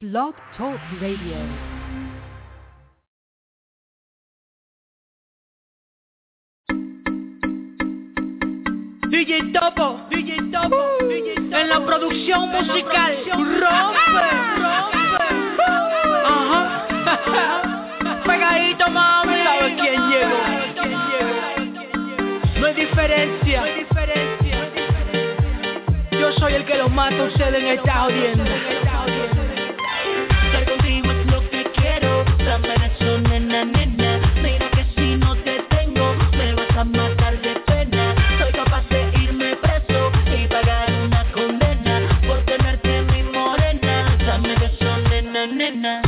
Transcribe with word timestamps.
Blog 0.00 0.32
Talk 0.56 0.78
Radio. 1.00 1.34
DJ 9.10 9.52
Topo, 9.52 9.98
DJ 10.08 10.52
Topo, 10.52 10.76
uh, 10.76 10.98
Topo. 11.00 11.56
en 11.56 11.68
la 11.68 11.84
producción 11.84 12.48
musical, 12.48 13.16
rompe, 13.26 14.22
rompe, 14.62 15.18
ajá, 16.24 16.62
pegadito 18.24 18.90
mami, 18.90 19.34
¿sabes 19.42 19.80
quién 19.80 20.00
llegó? 20.10 20.38
No 22.60 22.66
hay 22.66 22.74
diferencia, 22.74 23.64
yo 26.12 26.30
soy 26.38 26.54
el 26.54 26.64
que 26.66 26.76
los 26.76 26.88
mata 26.88 27.16
a 27.16 27.24
ustedes 27.24 27.60
en 27.60 27.66
esta 27.66 27.94
audiencia. 28.02 28.97
midnight. 45.70 46.07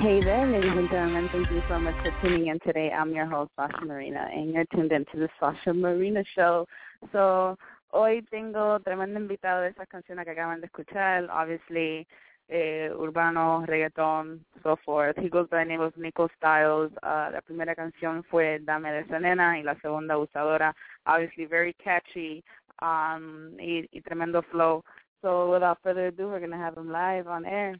Hey 0.00 0.20
there, 0.22 0.46
ladies 0.46 0.70
and 0.76 0.88
gentlemen. 0.88 1.28
Thank 1.32 1.50
you 1.50 1.60
so 1.68 1.80
much 1.80 1.96
for 2.04 2.12
tuning 2.22 2.46
in 2.46 2.60
today. 2.60 2.92
I'm 2.92 3.12
your 3.12 3.26
host, 3.26 3.50
Sasha 3.56 3.84
Marina, 3.84 4.28
and 4.32 4.54
you're 4.54 4.64
tuned 4.66 4.92
into 4.92 5.16
the 5.16 5.28
Sasha 5.40 5.74
Marina 5.74 6.22
Show. 6.36 6.68
So, 7.10 7.58
hoy 7.90 8.22
tengo 8.30 8.78
tremendo 8.78 9.18
invitado 9.18 9.62
de 9.62 9.70
esas 9.70 9.88
canciones 9.88 10.24
que 10.24 10.30
acaban 10.30 10.60
de 10.60 10.68
escuchar. 10.68 11.28
Obviously, 11.30 12.06
eh, 12.48 12.92
urbano, 12.96 13.66
reggaeton, 13.66 14.38
so 14.62 14.76
forth. 14.84 15.16
He 15.18 15.28
goes 15.28 15.48
by 15.50 15.64
the 15.64 15.68
name 15.68 15.80
of 15.80 15.96
Nico 15.96 16.28
Styles. 16.38 16.92
Uh, 17.02 17.30
la 17.32 17.40
primera 17.40 17.74
canción 17.74 18.22
fue 18.30 18.60
Dame 18.60 18.92
de 18.92 19.00
esa 19.00 19.18
nena 19.18 19.58
y 19.58 19.64
la 19.64 19.74
segunda 19.80 20.16
Usadora. 20.16 20.76
Obviously, 21.06 21.46
very 21.46 21.74
catchy 21.74 22.44
um, 22.82 23.56
y, 23.58 23.88
y 23.90 24.00
tremendo 24.02 24.44
flow. 24.52 24.84
So, 25.22 25.50
without 25.50 25.78
further 25.82 26.06
ado, 26.06 26.28
we're 26.28 26.38
going 26.38 26.52
to 26.52 26.56
have 26.56 26.76
him 26.76 26.88
live 26.88 27.26
on 27.26 27.44
air. 27.44 27.74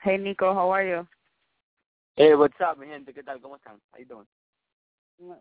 Hey, 0.00 0.16
Nico, 0.16 0.54
how 0.54 0.70
are 0.70 0.84
you? 0.84 1.06
Hey, 2.20 2.34
what's 2.34 2.60
up, 2.60 2.76
mi 2.76 2.86
gente? 2.86 3.14
¿Qué 3.14 3.22
tal? 3.22 3.40
¿Cómo 3.40 3.56
están? 3.56 3.80
How 3.94 3.98
you 3.98 4.04
doing? 4.04 4.26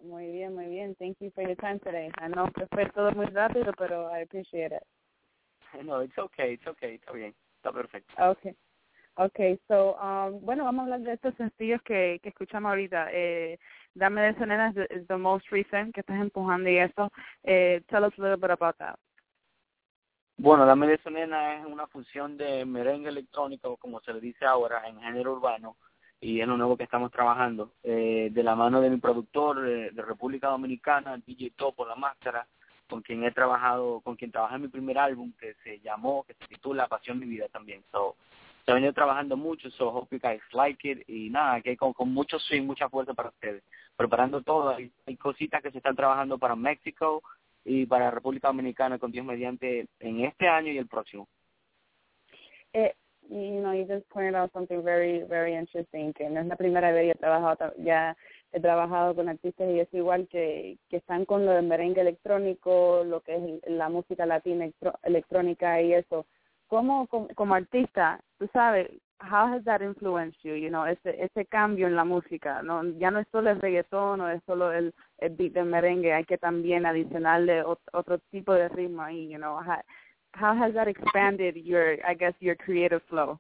Muy 0.01 0.31
bien, 0.31 0.55
muy 0.55 0.67
bien. 0.67 0.95
Thank 0.95 1.17
you 1.19 1.29
for 1.31 1.43
your 1.43 1.57
time 1.57 1.77
today. 1.79 2.09
I 2.21 2.29
know 2.29 2.50
que 2.53 2.67
fue 2.67 2.86
todo 2.91 3.12
muy 3.12 3.25
rápido, 3.25 3.74
pero 3.77 4.09
I 4.09 4.21
appreciate 4.21 4.74
it. 4.74 4.83
No, 5.83 6.01
it's 6.01 6.17
okay, 6.17 6.53
it's 6.53 6.65
okay, 6.65 6.95
está 6.95 7.12
bien, 7.12 7.36
está 7.57 7.74
perfecto. 7.74 8.13
Okay. 8.17 8.55
Okay, 9.17 9.59
so, 9.67 9.98
um, 10.00 10.39
bueno, 10.39 10.63
vamos 10.63 10.79
a 10.79 10.83
hablar 10.83 11.01
de 11.01 11.13
estos 11.15 11.36
sencillos 11.36 11.81
que, 11.81 12.21
que 12.24 12.29
escuchamos 12.29 12.69
ahorita. 12.69 13.09
Eh, 13.12 13.59
Dame 13.93 14.21
de 14.21 14.45
Nena 14.45 14.69
is 14.69 15.05
the, 15.09 15.17
most 15.17 15.50
recent 15.51 15.93
que 15.93 16.00
estás 16.00 16.21
empujando 16.21 16.69
y 16.69 16.77
eso. 16.77 17.12
Eh, 17.43 17.81
tell 17.89 18.05
us 18.05 18.13
a 18.17 18.21
little 18.21 18.38
bit 18.38 18.51
about 18.51 18.77
that. 18.77 18.95
Bueno, 20.38 20.65
Dame 20.65 20.88
de 20.88 21.12
Nena 21.12 21.59
es 21.59 21.65
una 21.65 21.88
fusión 21.88 22.38
de 22.38 22.63
merengue 22.63 23.09
electrónico, 23.09 23.75
como 23.75 24.00
se 24.00 24.13
le 24.13 24.21
dice 24.21 24.45
ahora, 24.45 24.88
en 24.88 24.98
género 25.01 25.33
urbano, 25.33 25.75
y 26.21 26.41
es 26.41 26.47
lo 26.47 26.57
nuevo 26.57 26.77
que 26.77 26.83
estamos 26.83 27.11
trabajando. 27.11 27.71
Eh, 27.83 28.29
de 28.31 28.43
la 28.43 28.55
mano 28.55 28.81
de 28.81 28.89
mi 28.89 28.97
productor 28.97 29.61
de, 29.61 30.01
República 30.01 30.49
Dominicana, 30.49 31.17
DJ 31.17 31.51
Topo, 31.51 31.85
La 31.85 31.95
Máscara, 31.95 32.45
con 32.89 33.01
quien 33.01 33.23
he 33.23 33.31
trabajado, 33.31 34.01
con 34.01 34.15
quien 34.15 34.31
trabajé 34.31 34.55
en 34.55 34.63
mi 34.63 34.67
primer 34.67 34.97
álbum 34.97 35.31
que 35.39 35.53
se 35.63 35.79
llamó, 35.79 36.23
que 36.23 36.33
se 36.33 36.47
titula 36.47 36.88
Pasión 36.88 37.19
Mi 37.19 37.25
Vida 37.25 37.47
también. 37.49 37.83
So, 37.91 38.15
se 38.65 38.71
ha 38.71 38.75
venido 38.75 38.93
trabajando 38.93 39.38
mucho, 39.38 39.69
so 39.71 39.89
hope 39.89 40.15
you 40.15 40.39
like 40.51 40.89
it 40.89 41.07
y 41.07 41.29
nada, 41.29 41.61
que 41.61 41.77
con, 41.77 41.93
con 41.93 42.13
mucho 42.13 42.38
swing, 42.39 42.63
mucha 42.63 42.89
fuerza 42.89 43.13
para 43.13 43.29
ustedes. 43.29 43.63
Preparando 43.95 44.41
todo, 44.41 44.69
hay, 44.69 44.91
hay 45.05 45.15
cositas 45.17 45.61
que 45.61 45.71
se 45.71 45.77
están 45.77 45.95
trabajando 45.95 46.38
para 46.38 46.55
México 46.55 47.23
y 47.63 47.85
para 47.85 48.11
República 48.11 48.47
Dominicana 48.47 48.99
con 48.99 49.11
Dios 49.11 49.25
mediante 49.25 49.88
en 49.99 50.25
este 50.25 50.47
año 50.47 50.71
y 50.71 50.77
el 50.77 50.88
próximo. 50.88 51.27
Eh, 52.73 52.95
you 53.29 53.62
know, 53.62 53.71
you 53.71 53.86
just 53.86 54.09
pointed 54.09 54.36
out 54.36 54.51
something 54.53 54.83
very, 54.83 55.24
very 55.24 55.55
interesting, 55.55 56.13
que 56.13 56.29
no 56.29 56.41
es 56.41 56.48
la 56.48 56.55
primera 56.55 56.91
vez 56.91 57.05
que 57.05 57.12
he 57.12 57.15
trabajado, 57.15 57.74
ya 57.77 58.15
he 58.51 58.59
trabajado 58.59 59.15
con 59.15 59.29
artistas 59.29 59.69
y 59.69 59.79
es 59.79 59.93
igual 59.93 60.27
que, 60.27 60.77
que 60.89 60.98
están 60.98 61.25
con 61.25 61.45
lo 61.45 61.51
del 61.51 61.67
merengue 61.67 62.01
electrónico, 62.01 63.03
lo 63.05 63.21
que 63.21 63.36
es 63.36 63.71
la 63.71 63.89
música 63.89 64.25
latina 64.25 64.67
electrónica 65.03 65.81
y 65.81 65.93
eso. 65.93 66.25
¿Cómo, 66.67 67.07
como, 67.07 67.27
como, 67.36 67.55
artista, 67.55 68.19
tú 68.38 68.48
sabes, 68.53 68.89
how 69.19 69.48
has 69.48 69.63
that 69.63 69.81
influenced 69.81 70.39
you, 70.43 70.53
you 70.53 70.69
know, 70.69 70.86
ese, 70.86 71.24
ese 71.24 71.45
cambio 71.45 71.88
en 71.88 71.95
la 71.95 72.05
música? 72.05 72.62
no 72.62 72.83
Ya 73.00 73.09
no 73.09 73.19
es 73.19 73.27
solo 73.31 73.50
el 73.50 73.59
reggaetón 73.59 74.21
o 74.21 74.29
es 74.29 74.41
solo 74.45 74.71
el, 74.71 74.93
el 75.17 75.36
beat 75.36 75.53
del 75.53 75.65
merengue, 75.65 76.13
hay 76.13 76.25
que 76.25 76.38
también 76.38 76.86
adicionarle 76.86 77.63
otro, 77.63 78.19
tipo 78.31 78.53
de 78.53 78.69
ritmo 78.69 79.01
ahí, 79.01 79.29
you 79.29 79.38
know, 79.38 79.57
how 79.57 79.81
has 80.33 80.74
that 80.74 80.88
expanded 80.88 81.55
your, 81.57 81.98
I 82.05 82.13
guess, 82.13 82.33
your 82.39 82.55
creative 82.55 83.01
flow? 83.09 83.39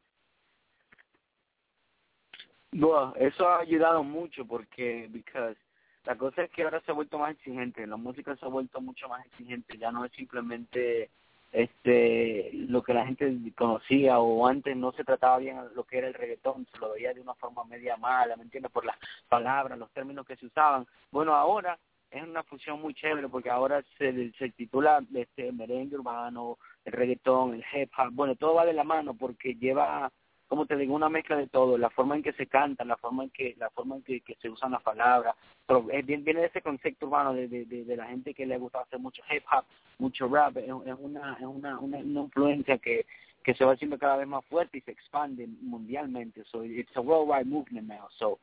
Bueno, 2.71 3.13
eso 3.17 3.47
ha 3.47 3.59
ayudado 3.59 4.03
mucho 4.03 4.45
porque, 4.45 5.09
because 5.11 5.57
la 6.05 6.15
cosa 6.15 6.43
es 6.43 6.51
que 6.51 6.63
ahora 6.63 6.81
se 6.81 6.91
ha 6.91 6.93
vuelto 6.93 7.17
más 7.17 7.31
exigente, 7.31 7.85
la 7.85 7.97
música 7.97 8.35
se 8.35 8.45
ha 8.45 8.49
vuelto 8.49 8.79
mucho 8.79 9.09
más 9.09 9.25
exigente, 9.25 9.77
ya 9.77 9.91
no 9.91 10.05
es 10.05 10.11
simplemente 10.13 11.09
este 11.51 12.51
lo 12.53 12.83
que 12.83 12.93
la 12.93 13.07
gente 13.07 13.35
conocía 13.57 14.19
o 14.19 14.45
antes 14.45 14.77
no 14.77 14.91
se 14.91 15.03
trataba 15.03 15.39
bien 15.39 15.57
lo 15.75 15.83
que 15.83 15.97
era 15.97 16.07
el 16.07 16.13
reggaetón, 16.13 16.67
se 16.71 16.77
lo 16.77 16.91
veía 16.91 17.13
de 17.13 17.21
una 17.21 17.33
forma 17.35 17.63
media 17.63 17.97
mala, 17.97 18.35
¿me 18.35 18.43
entiendes? 18.43 18.71
Por 18.71 18.85
las 18.85 18.97
palabras, 19.27 19.77
los 19.77 19.91
términos 19.91 20.25
que 20.27 20.35
se 20.35 20.45
usaban. 20.45 20.85
Bueno, 21.11 21.33
ahora 21.33 21.77
es 22.11 22.23
una 22.23 22.43
fusión 22.43 22.81
muy 22.81 22.93
chévere 22.93 23.29
porque 23.29 23.49
ahora 23.49 23.83
se, 23.97 24.31
se 24.33 24.49
titula 24.51 25.03
este 25.13 25.51
merengue 25.51 25.97
urbano, 25.97 26.57
el 26.89 26.93
reggaetón, 26.93 27.53
el 27.53 27.63
hip 27.73 27.91
hop, 27.97 28.11
bueno, 28.11 28.35
todo 28.35 28.55
va 28.55 28.65
de 28.65 28.73
la 28.73 28.83
mano 28.83 29.13
porque 29.13 29.55
lleva, 29.55 30.11
como 30.47 30.65
te 30.65 30.75
digo, 30.75 30.93
una 30.95 31.09
mezcla 31.09 31.35
de 31.37 31.47
todo, 31.47 31.77
la 31.77 31.89
forma 31.89 32.15
en 32.15 32.23
que 32.23 32.33
se 32.33 32.47
canta, 32.47 32.83
la 32.83 32.97
forma 32.97 33.23
en 33.23 33.29
que 33.29 33.55
la 33.57 33.69
forma 33.69 33.95
en 33.97 34.03
que, 34.03 34.21
se 34.41 34.49
usan 34.49 34.71
las 34.71 34.81
palabras, 34.81 35.35
pero 35.65 35.83
viene 35.83 36.41
de 36.41 36.45
ese 36.45 36.61
concepto 36.61 37.05
urbano 37.05 37.33
de, 37.33 37.47
de, 37.47 37.65
de, 37.65 37.95
la 37.95 38.07
gente 38.07 38.33
que 38.33 38.45
le 38.45 38.57
gusta 38.57 38.81
hacer 38.81 38.99
mucho 38.99 39.21
hip 39.31 39.43
hop, 39.51 39.65
mucho 39.99 40.27
rap, 40.27 40.57
es, 40.57 40.69
una 40.69 41.37
es 41.39 41.45
una, 41.45 41.79
una, 41.79 41.99
influencia 41.99 42.77
que 42.77 43.05
que 43.43 43.53
se 43.53 43.63
va 43.63 43.71
haciendo 43.71 43.97
cada 43.97 44.17
vez 44.17 44.27
más 44.27 44.45
fuerte 44.45 44.77
y 44.77 44.81
se 44.81 44.91
expande 44.91 45.47
mundialmente. 45.61 46.43
So 46.51 46.63
it's 46.63 46.95
a 46.95 47.01
worldwide 47.01 47.47
movement 47.47 47.87
now. 47.87 48.07
So, 48.19 48.37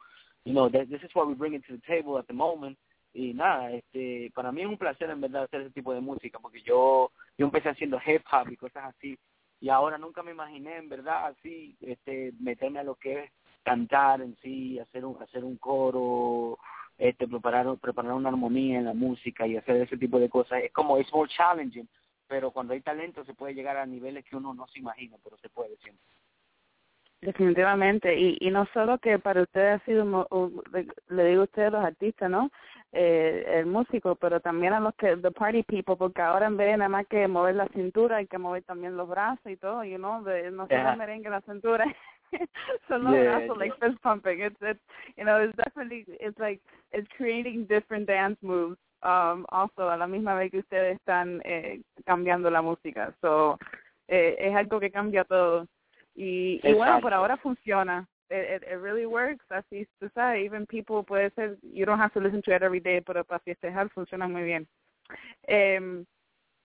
you 0.45 0.55
know, 0.55 0.71
this 0.71 1.03
is 1.03 1.15
what 1.15 1.29
we 1.29 1.35
bring 1.35 1.53
it 1.53 1.65
to 1.67 1.75
the 1.75 1.83
table 1.87 2.19
at 2.19 2.27
the 2.27 2.33
moment 2.33 2.79
y 3.17 3.33
nada, 3.33 3.73
este, 3.73 4.31
para 4.35 4.53
mí 4.53 4.61
es 4.61 4.69
un 4.69 4.77
placer 4.77 5.09
en 5.09 5.23
verdad 5.23 5.45
hacer 5.45 5.63
ese 5.63 5.71
tipo 5.71 5.95
de 5.95 6.01
música 6.01 6.39
porque 6.39 6.61
yo 6.61 7.11
yo 7.39 7.47
empecé 7.47 7.71
haciendo 7.71 7.99
hip 8.07 8.23
hop 8.31 8.51
y 8.51 8.57
cosas 8.57 8.85
así 8.85 9.19
y 9.59 9.71
ahora 9.71 9.97
nunca 9.97 10.23
me 10.23 10.33
imaginé 10.33 10.77
en 10.77 10.91
verdad 10.91 11.29
así 11.29 11.77
este 11.81 12.33
meterme 12.39 12.81
a 12.81 12.85
lo 12.85 12.97
que 12.97 13.25
es 13.25 13.31
cantar 13.63 14.21
en 14.21 14.37
sí, 14.43 14.79
hacer 14.79 15.07
un 15.07 15.21
hacer 15.23 15.45
un 15.45 15.57
coro, 15.57 16.59
este 16.99 17.27
preparar 17.27 17.79
preparar 17.79 18.13
una 18.13 18.29
armonía 18.29 18.79
en 18.79 18.85
la 18.85 18.95
música 18.95 19.47
y 19.47 19.57
hacer 19.57 19.77
ese 19.77 19.97
tipo 19.97 20.21
de 20.21 20.29
cosas. 20.29 20.63
Es 20.63 20.73
como 20.73 20.99
es 20.99 21.11
more 21.11 21.31
challenging, 21.35 21.89
pero 22.29 22.51
cuando 22.51 22.75
hay 22.75 22.83
talento 22.83 23.25
se 23.25 23.35
puede 23.35 23.55
llegar 23.55 23.79
a 23.79 23.87
niveles 23.87 24.27
que 24.27 24.37
uno 24.37 24.53
no 24.53 24.67
se 24.69 24.79
imagina, 24.79 25.17
pero 25.25 25.39
se 25.39 25.49
puede 25.49 25.77
siempre. 25.79 26.05
Definitivamente, 27.27 28.17
y, 28.17 28.37
y 28.39 28.53
no 28.53 28.67
solo 28.73 28.99
que 28.99 29.19
para 29.19 29.43
ustedes 29.43 29.83
ha 29.83 29.85
sido, 29.85 30.05
le 31.09 31.25
digo 31.25 31.41
a 31.41 31.45
ustedes 31.45 31.73
los 31.73 31.85
artistas, 31.85 32.31
¿no? 32.31 32.53
Eh, 32.93 33.45
el 33.49 33.67
músico, 33.67 34.15
pero 34.15 34.39
también 34.39 34.73
a 34.73 34.79
los 34.79 34.95
que, 34.95 35.17
the 35.17 35.33
party 35.33 35.65
people, 35.65 35.97
porque 35.97 36.23
ahora 36.23 36.47
en 36.47 36.57
vez 36.57 36.69
de 36.69 36.77
nada 36.77 36.89
más 36.89 37.05
que 37.09 37.27
mover 37.27 37.57
la 37.57 37.67
cintura, 37.75 38.19
hay 38.19 38.29
que 38.29 38.39
mover 38.39 38.63
también 38.63 38.97
los 38.97 39.09
brazos 39.09 39.45
y 39.45 39.57
todo, 39.57 39.83
you 39.83 39.97
know, 39.97 40.23
de, 40.23 40.53
no 40.53 40.69
solo 40.69 40.91
el 40.91 40.97
merengue 40.97 41.29
la 41.29 41.41
cintura, 41.41 41.85
son 42.89 43.03
los 43.03 43.13
brazos, 43.15 43.59
like 43.59 43.75
fist 43.81 44.01
pumping. 44.03 44.43
It's, 44.43 44.63
it's, 44.63 44.81
you 45.17 45.25
know, 45.25 45.43
it's 45.43 45.57
definitely, 45.57 46.05
it's 46.21 46.39
like, 46.39 46.61
it's 46.93 47.09
creating 47.17 47.67
different 47.67 48.07
dance 48.07 48.39
moves, 48.41 48.79
um, 49.03 49.47
also 49.49 49.91
a 49.91 49.97
la 49.97 50.07
misma 50.07 50.37
vez 50.37 50.53
que 50.53 50.61
ustedes 50.61 50.97
están 50.97 51.43
eh, 51.45 51.81
cambiando 52.05 52.51
la 52.51 52.63
música. 52.63 53.13
So, 53.21 53.59
eh, 54.07 54.37
es 54.39 54.55
algo 54.55 54.79
que 54.79 54.93
cambia 54.93 55.25
todo. 55.25 55.67
Y, 56.17 56.61
y 56.63 56.73
bueno, 56.73 57.01
por 57.01 57.13
ahora 57.13 57.37
funciona. 57.37 58.09
It, 58.31 58.63
it, 58.63 58.63
it 58.65 58.79
really 58.81 59.07
works. 59.07 59.45
Así 59.51 59.87
tú 60.01 60.09
sabes, 60.15 60.45
even 60.45 60.67
people 60.67 61.05
puede 61.05 61.31
ser, 61.35 61.59
you 61.63 61.85
don't 61.85 62.01
have 62.01 62.13
to 62.13 62.21
listen 62.21 62.43
to 62.43 62.55
it 62.55 62.63
every 62.63 62.81
day, 62.81 63.01
pero 63.01 63.23
para 63.25 63.39
festejar 63.41 63.89
funciona 63.91 64.27
muy 64.27 64.43
bien. 64.43 64.67
Eh, 65.47 66.05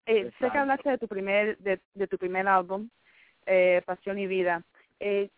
eh, 0.08 0.32
sé 0.40 0.50
que 0.50 0.58
hablaste 0.58 0.90
de 0.90 0.98
tu 0.98 1.08
primer, 1.08 1.58
de, 1.60 1.80
de 1.94 2.08
tu 2.08 2.18
primer 2.18 2.48
álbum, 2.48 2.90
eh, 3.46 3.82
Pasión 3.86 4.18
y 4.18 4.26
Vida. 4.26 4.64
Eh, 5.00 5.30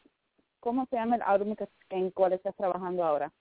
¿Cómo 0.59 0.85
se 0.85 0.95
llama 0.95 1.17
el 1.17 1.21
álbum 1.23 1.55
que, 1.55 1.67
en 1.89 2.11
cual 2.11 2.33
estás 2.33 2.55
trabajando 2.55 3.03
ahora? 3.03 3.31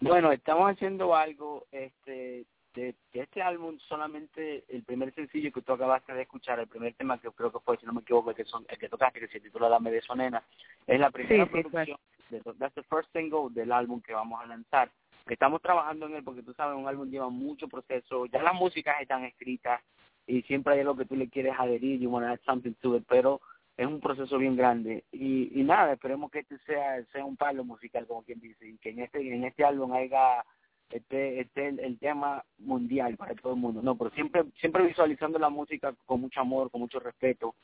Bueno, 0.00 0.32
estamos 0.32 0.70
haciendo 0.70 1.14
algo 1.14 1.66
este 1.70 2.46
de, 2.76 2.94
este 3.14 3.42
álbum 3.42 3.78
solamente 3.88 4.64
el 4.68 4.84
primer 4.84 5.12
sencillo 5.14 5.50
que 5.50 5.62
tú 5.62 5.72
acabaste 5.72 6.12
de 6.12 6.22
escuchar, 6.22 6.60
el 6.60 6.68
primer 6.68 6.94
tema 6.94 7.18
que 7.18 7.30
creo 7.30 7.50
que 7.50 7.58
fue, 7.60 7.78
si 7.78 7.86
no 7.86 7.94
me 7.94 8.02
equivoco, 8.02 8.30
el 8.30 8.36
que, 8.36 8.44
son, 8.44 8.66
el 8.68 8.78
que 8.78 8.88
tocaste, 8.88 9.18
que 9.18 9.28
se 9.28 9.40
titula 9.40 9.68
Dame 9.68 9.90
de 9.90 10.02
Sonena, 10.02 10.42
es 10.86 11.00
la 11.00 11.10
primera 11.10 11.46
producción, 11.46 11.98
de, 12.28 12.40
that's 12.58 12.74
the 12.74 12.82
first 12.84 13.10
single 13.12 13.48
del 13.50 13.72
álbum 13.72 14.00
que 14.02 14.12
vamos 14.12 14.40
a 14.40 14.46
lanzar. 14.46 14.90
Estamos 15.26 15.60
trabajando 15.62 16.06
en 16.06 16.16
él 16.16 16.22
porque 16.22 16.42
tú 16.42 16.52
sabes, 16.52 16.78
un 16.78 16.86
álbum 16.86 17.08
lleva 17.10 17.30
mucho 17.30 17.66
proceso, 17.66 18.26
ya 18.26 18.42
las 18.42 18.54
músicas 18.54 19.00
están 19.00 19.24
escritas 19.24 19.80
y 20.26 20.42
siempre 20.42 20.74
hay 20.74 20.80
algo 20.80 20.96
que 20.96 21.06
tú 21.06 21.16
le 21.16 21.28
quieres 21.28 21.54
adherir, 21.58 21.98
you 21.98 22.10
want 22.10 22.26
to 22.26 22.32
add 22.32 22.40
something 22.44 22.74
to 22.74 22.96
it, 22.96 23.04
pero 23.08 23.40
es 23.76 23.86
un 23.86 24.00
proceso 24.00 24.38
bien 24.38 24.54
grande 24.54 25.04
y, 25.12 25.58
y 25.58 25.64
nada 25.64 25.94
esperemos 25.94 26.30
que 26.30 26.40
este 26.40 26.58
sea 26.60 27.02
sea 27.12 27.24
un 27.24 27.36
palo 27.36 27.62
musical 27.62 28.06
como 28.06 28.22
quien 28.22 28.40
dice 28.40 28.66
y 28.66 28.78
que 28.78 28.90
en 28.90 29.00
este 29.00 29.18
en 29.20 29.44
este 29.44 29.64
álbum 29.64 29.92
haya 29.92 30.42
este 30.90 31.40
este 31.40 31.68
el, 31.68 31.98
tema 31.98 32.44
mundial 32.58 33.16
para 33.16 33.34
todo 33.34 33.54
el 33.54 33.60
mundo 33.60 33.82
no 33.82 33.96
pero 33.96 34.10
siempre 34.10 34.44
siempre 34.60 34.86
visualizando 34.86 35.38
la 35.38 35.48
música 35.48 35.94
con 36.06 36.20
mucho 36.20 36.40
amor 36.40 36.70
con 36.70 36.80
mucho 36.80 37.00
respeto 37.00 37.54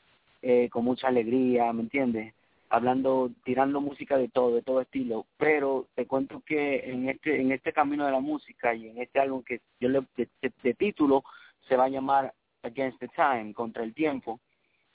eh, 0.41 0.69
con 0.69 0.83
mucha 0.83 1.07
alegría 1.07 1.71
me 1.73 1.83
entiendes 1.83 2.33
hablando 2.73 3.29
tirando 3.43 3.79
música 3.81 4.17
de 4.17 4.29
todo 4.29 4.55
de 4.55 4.63
todo 4.63 4.81
estilo. 4.81 5.27
Pero 5.37 5.85
te 5.93 6.07
cuento 6.07 6.41
que 6.43 6.89
en 6.89 7.07
este 7.07 7.39
en 7.39 7.51
este 7.51 7.71
camino 7.71 8.03
de 8.03 8.11
la 8.11 8.19
música 8.19 8.73
y 8.73 8.87
en 8.87 8.97
este 8.97 9.19
álbum 9.19 9.43
que 9.43 9.61
yo 9.79 9.89
le 9.89 10.01
de, 10.17 10.27
de- 10.63 10.73
título 10.73 11.23
se 11.67 11.77
va 11.77 11.85
a 11.85 11.89
llamar 11.89 12.33
Against 12.63 12.99
the 12.99 13.09
Time 13.09 13.53
contra 13.53 13.83
el 13.83 13.93
tiempo 13.93 14.39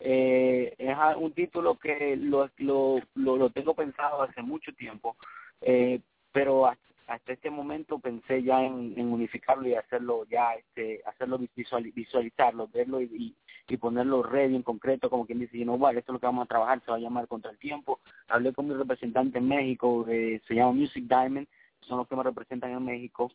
eh, 0.00 0.75
es 0.76 0.97
un 1.16 1.32
título 1.32 1.76
que 1.76 2.16
lo, 2.16 2.50
lo, 2.58 3.00
lo, 3.14 3.37
lo 3.37 3.50
tengo 3.50 3.75
pensado 3.75 4.23
hace 4.23 4.42
mucho 4.42 4.73
tiempo, 4.75 5.16
eh, 5.61 6.00
pero 6.32 6.66
hasta, 7.09 7.33
este 7.33 7.50
momento 7.50 7.99
pensé 7.99 8.43
ya 8.43 8.62
en, 8.65 8.95
unificarlo 8.99 9.69
y 9.69 9.75
hacerlo 9.75 10.25
ya, 10.31 10.55
este, 10.55 11.03
hacerlo 11.07 11.38
visual, 11.57 11.85
visualizarlo, 11.95 12.69
verlo 12.69 13.00
y, 13.00 13.05
y, 13.05 13.35
y 13.69 13.77
ponerlo 13.77 14.23
ready 14.23 14.55
en 14.55 14.62
concreto, 14.62 15.11
como 15.11 15.27
quien 15.27 15.41
dice, 15.41 15.59
you 15.59 15.65
know 15.65 15.77
what, 15.77 15.97
esto 15.97 16.12
es 16.12 16.15
lo 16.15 16.21
que 16.21 16.27
vamos 16.27 16.45
a 16.45 16.49
trabajar, 16.49 16.81
se 16.85 16.91
va 16.91 16.97
a 16.97 17.00
llamar 17.00 17.29
Contra 17.29 17.50
el 17.50 17.59
Tiempo. 17.59 18.00
Hablé 18.29 18.53
con 18.53 18.69
mi 18.69 18.75
representante 18.75 19.38
en 19.38 19.49
México, 19.49 20.07
eh, 20.09 20.41
se 20.47 20.55
llama 20.55 20.73
Music 20.73 21.05
Diamond, 21.09 21.47
son 21.81 21.99
los 21.99 22.09
que 22.09 22.17
me 22.17 22.23
representan 22.23 22.73
en 22.73 22.85
México 22.85 23.31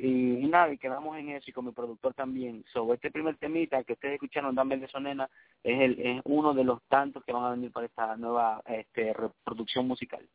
y, 0.00 0.38
y 0.38 0.46
nada, 0.46 0.72
y 0.72 0.78
quedamos 0.78 1.16
en 1.18 1.28
eso 1.30 1.50
y 1.50 1.52
con 1.52 1.66
mi 1.66 1.72
productor 1.72 2.14
también. 2.14 2.64
So, 2.72 2.92
este 2.94 3.10
primer 3.10 3.36
temita 3.36 3.84
que 3.84 3.92
ustedes 3.92 4.14
escucharon, 4.14 4.54
Dan 4.54 4.68
Venezonena, 4.68 5.28
es, 5.62 5.80
el, 5.80 6.00
es 6.00 6.22
uno 6.24 6.54
de 6.54 6.64
los 6.64 6.82
tantos 6.84 7.22
que 7.24 7.32
van 7.32 7.44
a 7.44 7.50
venir 7.50 7.70
para 7.70 7.86
esta 7.86 8.16
nueva 8.16 8.62
este, 8.66 9.12
reproducción 9.12 9.86
musical. 9.86 10.26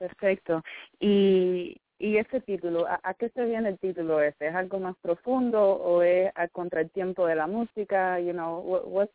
Perfecto. 0.00 0.62
Y, 0.98 1.78
y 1.98 2.16
ese 2.16 2.40
título, 2.40 2.86
¿a, 2.86 2.98
a 3.02 3.12
qué 3.12 3.28
se 3.28 3.44
viene 3.44 3.68
el 3.68 3.78
título 3.78 4.22
ese? 4.22 4.48
¿Es 4.48 4.54
algo 4.54 4.80
más 4.80 4.96
profundo 5.02 5.62
o 5.62 6.00
es 6.00 6.32
a 6.36 6.48
contratiempo 6.48 7.26
de 7.26 7.34
la 7.34 7.46
música? 7.46 8.18
You 8.18 8.32
know, 8.32 8.60
what, 8.60 9.10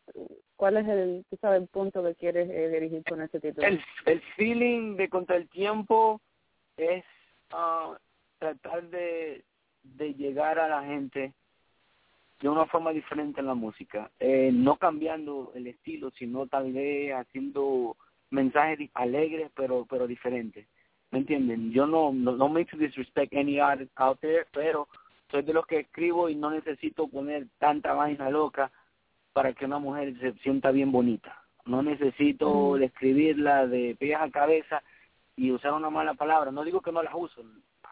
¿Cuál 0.54 0.76
es 0.76 0.86
el, 0.86 1.24
tú 1.28 1.36
sabes, 1.40 1.62
el 1.62 1.68
punto 1.68 2.04
que 2.04 2.14
quieres 2.14 2.48
eh, 2.48 2.68
dirigir 2.68 3.02
con 3.02 3.20
ese 3.20 3.40
título? 3.40 3.66
El, 3.66 3.82
el 4.06 4.20
feeling 4.36 4.96
de 4.96 5.08
Contra 5.08 5.34
el 5.34 5.48
Tiempo 5.48 6.20
es 6.76 7.04
ah, 7.50 7.98
tratar 8.38 8.84
de, 8.84 9.42
de 9.82 10.14
llegar 10.14 10.60
a 10.60 10.68
la 10.68 10.84
gente 10.84 11.32
de 12.40 12.48
una 12.48 12.66
forma 12.66 12.92
diferente 12.92 13.40
en 13.40 13.46
la 13.48 13.54
música, 13.54 14.08
eh, 14.20 14.50
no 14.52 14.76
cambiando 14.76 15.50
el 15.56 15.66
estilo, 15.66 16.10
sino 16.12 16.46
tal 16.46 16.72
vez 16.72 17.12
haciendo 17.12 17.96
mensajes 18.30 18.90
alegres 18.94 19.50
pero 19.54 19.86
pero 19.88 20.06
diferentes. 20.06 20.66
¿Me 21.10 21.20
entienden? 21.20 21.72
Yo 21.72 21.86
no 21.86 22.12
no, 22.12 22.36
no 22.36 22.48
me 22.48 22.64
disrespect 22.64 23.34
any 23.34 23.58
artist 23.58 23.92
out 23.96 24.18
there, 24.20 24.46
pero 24.52 24.88
soy 25.30 25.42
de 25.42 25.52
los 25.52 25.66
que 25.66 25.80
escribo 25.80 26.28
y 26.28 26.34
no 26.34 26.50
necesito 26.50 27.08
poner 27.08 27.46
tanta 27.58 27.92
vaina 27.94 28.30
loca 28.30 28.70
para 29.32 29.52
que 29.52 29.64
una 29.64 29.78
mujer 29.78 30.18
se 30.20 30.32
sienta 30.42 30.70
bien 30.70 30.92
bonita. 30.92 31.42
No 31.66 31.82
necesito 31.82 32.48
Ujú. 32.48 32.76
describirla 32.76 33.66
de 33.66 33.96
pies 33.98 34.18
a 34.20 34.30
cabeza 34.30 34.82
y 35.36 35.50
usar 35.50 35.72
una 35.72 35.90
mala 35.90 36.14
palabra. 36.14 36.50
No 36.50 36.64
digo 36.64 36.80
que 36.80 36.92
no 36.92 37.02
las 37.02 37.14
uso. 37.14 37.42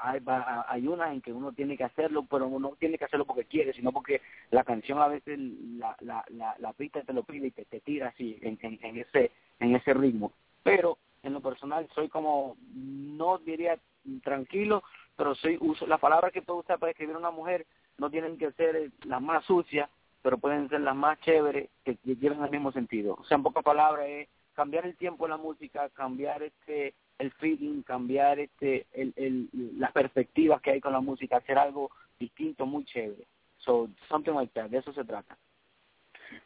Hay, 0.00 0.20
hay 0.68 0.86
unas 0.86 1.12
en 1.12 1.20
que 1.20 1.32
uno 1.32 1.52
tiene 1.52 1.76
que 1.76 1.84
hacerlo, 1.84 2.26
pero 2.28 2.46
uno 2.46 2.70
no 2.70 2.76
tiene 2.76 2.98
que 2.98 3.04
hacerlo 3.04 3.24
porque 3.24 3.44
quiere, 3.44 3.72
sino 3.72 3.92
porque 3.92 4.20
la 4.50 4.64
canción 4.64 4.98
a 4.98 5.08
veces 5.08 5.38
la, 5.38 5.96
la, 6.00 6.24
la, 6.58 6.72
pista 6.72 7.02
te 7.02 7.12
lo 7.12 7.22
pide 7.22 7.48
y 7.48 7.50
te, 7.50 7.64
te 7.64 7.80
tira 7.80 8.08
así 8.08 8.38
en, 8.42 8.58
en, 8.62 8.78
en 8.82 8.98
ese 8.98 9.30
en 9.60 9.74
ese 9.76 9.94
ritmo. 9.94 10.32
Pero 10.62 10.98
en 11.22 11.32
lo 11.32 11.40
personal 11.40 11.88
soy 11.94 12.08
como, 12.08 12.56
no 12.74 13.38
diría 13.38 13.78
tranquilo, 14.22 14.82
pero 15.16 15.34
soy 15.34 15.56
uso 15.60 15.86
las 15.86 16.00
palabras 16.00 16.32
que 16.32 16.42
puedo 16.42 16.60
usar 16.60 16.78
para 16.78 16.90
escribir 16.90 17.16
a 17.16 17.18
una 17.18 17.30
mujer 17.30 17.66
no 17.98 18.10
tienen 18.10 18.36
que 18.36 18.52
ser 18.52 18.76
eh, 18.76 18.90
las 19.04 19.22
más 19.22 19.44
sucias, 19.44 19.88
pero 20.22 20.38
pueden 20.38 20.68
ser 20.68 20.80
las 20.80 20.96
más 20.96 21.20
chéveres 21.20 21.70
que, 21.84 21.96
que 21.96 22.12
el 22.12 22.50
mismo 22.50 22.72
sentido. 22.72 23.16
O 23.18 23.24
sea, 23.24 23.36
en 23.36 23.42
pocas 23.42 23.62
palabras 23.62 24.06
es 24.08 24.28
cambiar 24.54 24.86
el 24.86 24.96
tiempo 24.96 25.26
en 25.26 25.30
la 25.30 25.36
música, 25.36 25.88
cambiar 25.90 26.42
este 26.42 26.94
el 27.18 27.30
feeling, 27.32 27.82
cambiar 27.82 28.38
este 28.38 28.86
el, 28.92 29.12
el, 29.16 29.48
las 29.78 29.92
perspectivas 29.92 30.60
que 30.60 30.72
hay 30.72 30.80
con 30.80 30.92
la 30.92 31.00
música, 31.00 31.36
hacer 31.36 31.58
algo 31.58 31.90
distinto, 32.18 32.66
muy 32.66 32.84
chévere. 32.84 33.26
So, 33.58 33.88
something 34.08 34.32
like 34.32 34.52
that, 34.54 34.70
de 34.70 34.78
eso 34.78 34.92
se 34.92 35.04
trata. 35.04 35.36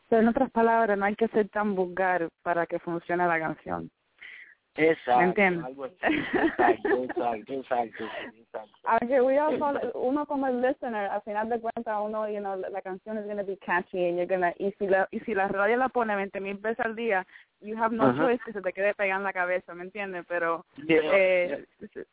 Pero 0.09 0.23
en 0.23 0.29
otras 0.29 0.51
palabras, 0.51 0.99
no 0.99 1.05
hay 1.05 1.17
que 1.17 1.29
ser 1.29 1.49
tan 1.49 1.75
vulgar 1.75 2.29
para 2.43 2.67
que 2.67 2.79
funcione 2.79 3.27
la 3.27 3.39
canción. 3.39 3.91
Exacto, 4.79 5.19
¿Me 5.19 5.25
entiendes? 5.25 5.65
algo 5.65 5.85
así. 5.85 5.97
Exacto, 6.03 7.03
exacto, 7.05 7.53
exacto, 7.53 8.05
exacto. 8.37 8.79
Aunque 8.85 9.21
we 9.21 9.39
all 9.39 9.59
call- 9.59 9.91
uno 9.95 10.25
como 10.27 10.47
el 10.47 10.63
listener, 10.63 11.11
al 11.11 11.21
final 11.23 11.49
de 11.49 11.61
cuentas, 11.61 11.99
uno, 12.01 12.29
you 12.29 12.39
know, 12.39 12.57
la, 12.57 12.71
la 12.71 12.81
canción 12.81 13.19
es 13.19 13.27
to 13.27 13.45
be 13.45 13.57
catchy 13.59 14.07
and 14.07 14.17
you're 14.19 14.27
gonna, 14.27 14.55
y 14.59 14.71
si 14.79 14.87
la, 14.87 15.09
y 15.11 15.21
si 15.21 15.35
la 15.35 15.49
radio 15.49 15.77
la 15.77 15.89
pone 15.89 16.15
20 16.15 16.41
mil 16.41 16.57
veces 16.59 16.85
al 16.87 16.95
día, 16.95 17.27
you 17.61 17.77
have 17.77 17.95
no 17.95 18.15
choice 18.17 18.43
que 18.45 18.53
se 18.53 18.63
te 18.63 18.73
quede 18.73 18.95
pegando 18.95 19.23
en 19.23 19.25
la 19.25 19.33
cabeza, 19.33 19.75
¿me 19.75 19.83
entiendes? 19.85 20.25
Pero 20.29 20.65
Yeah, 20.87 21.03
eh, 21.13 21.65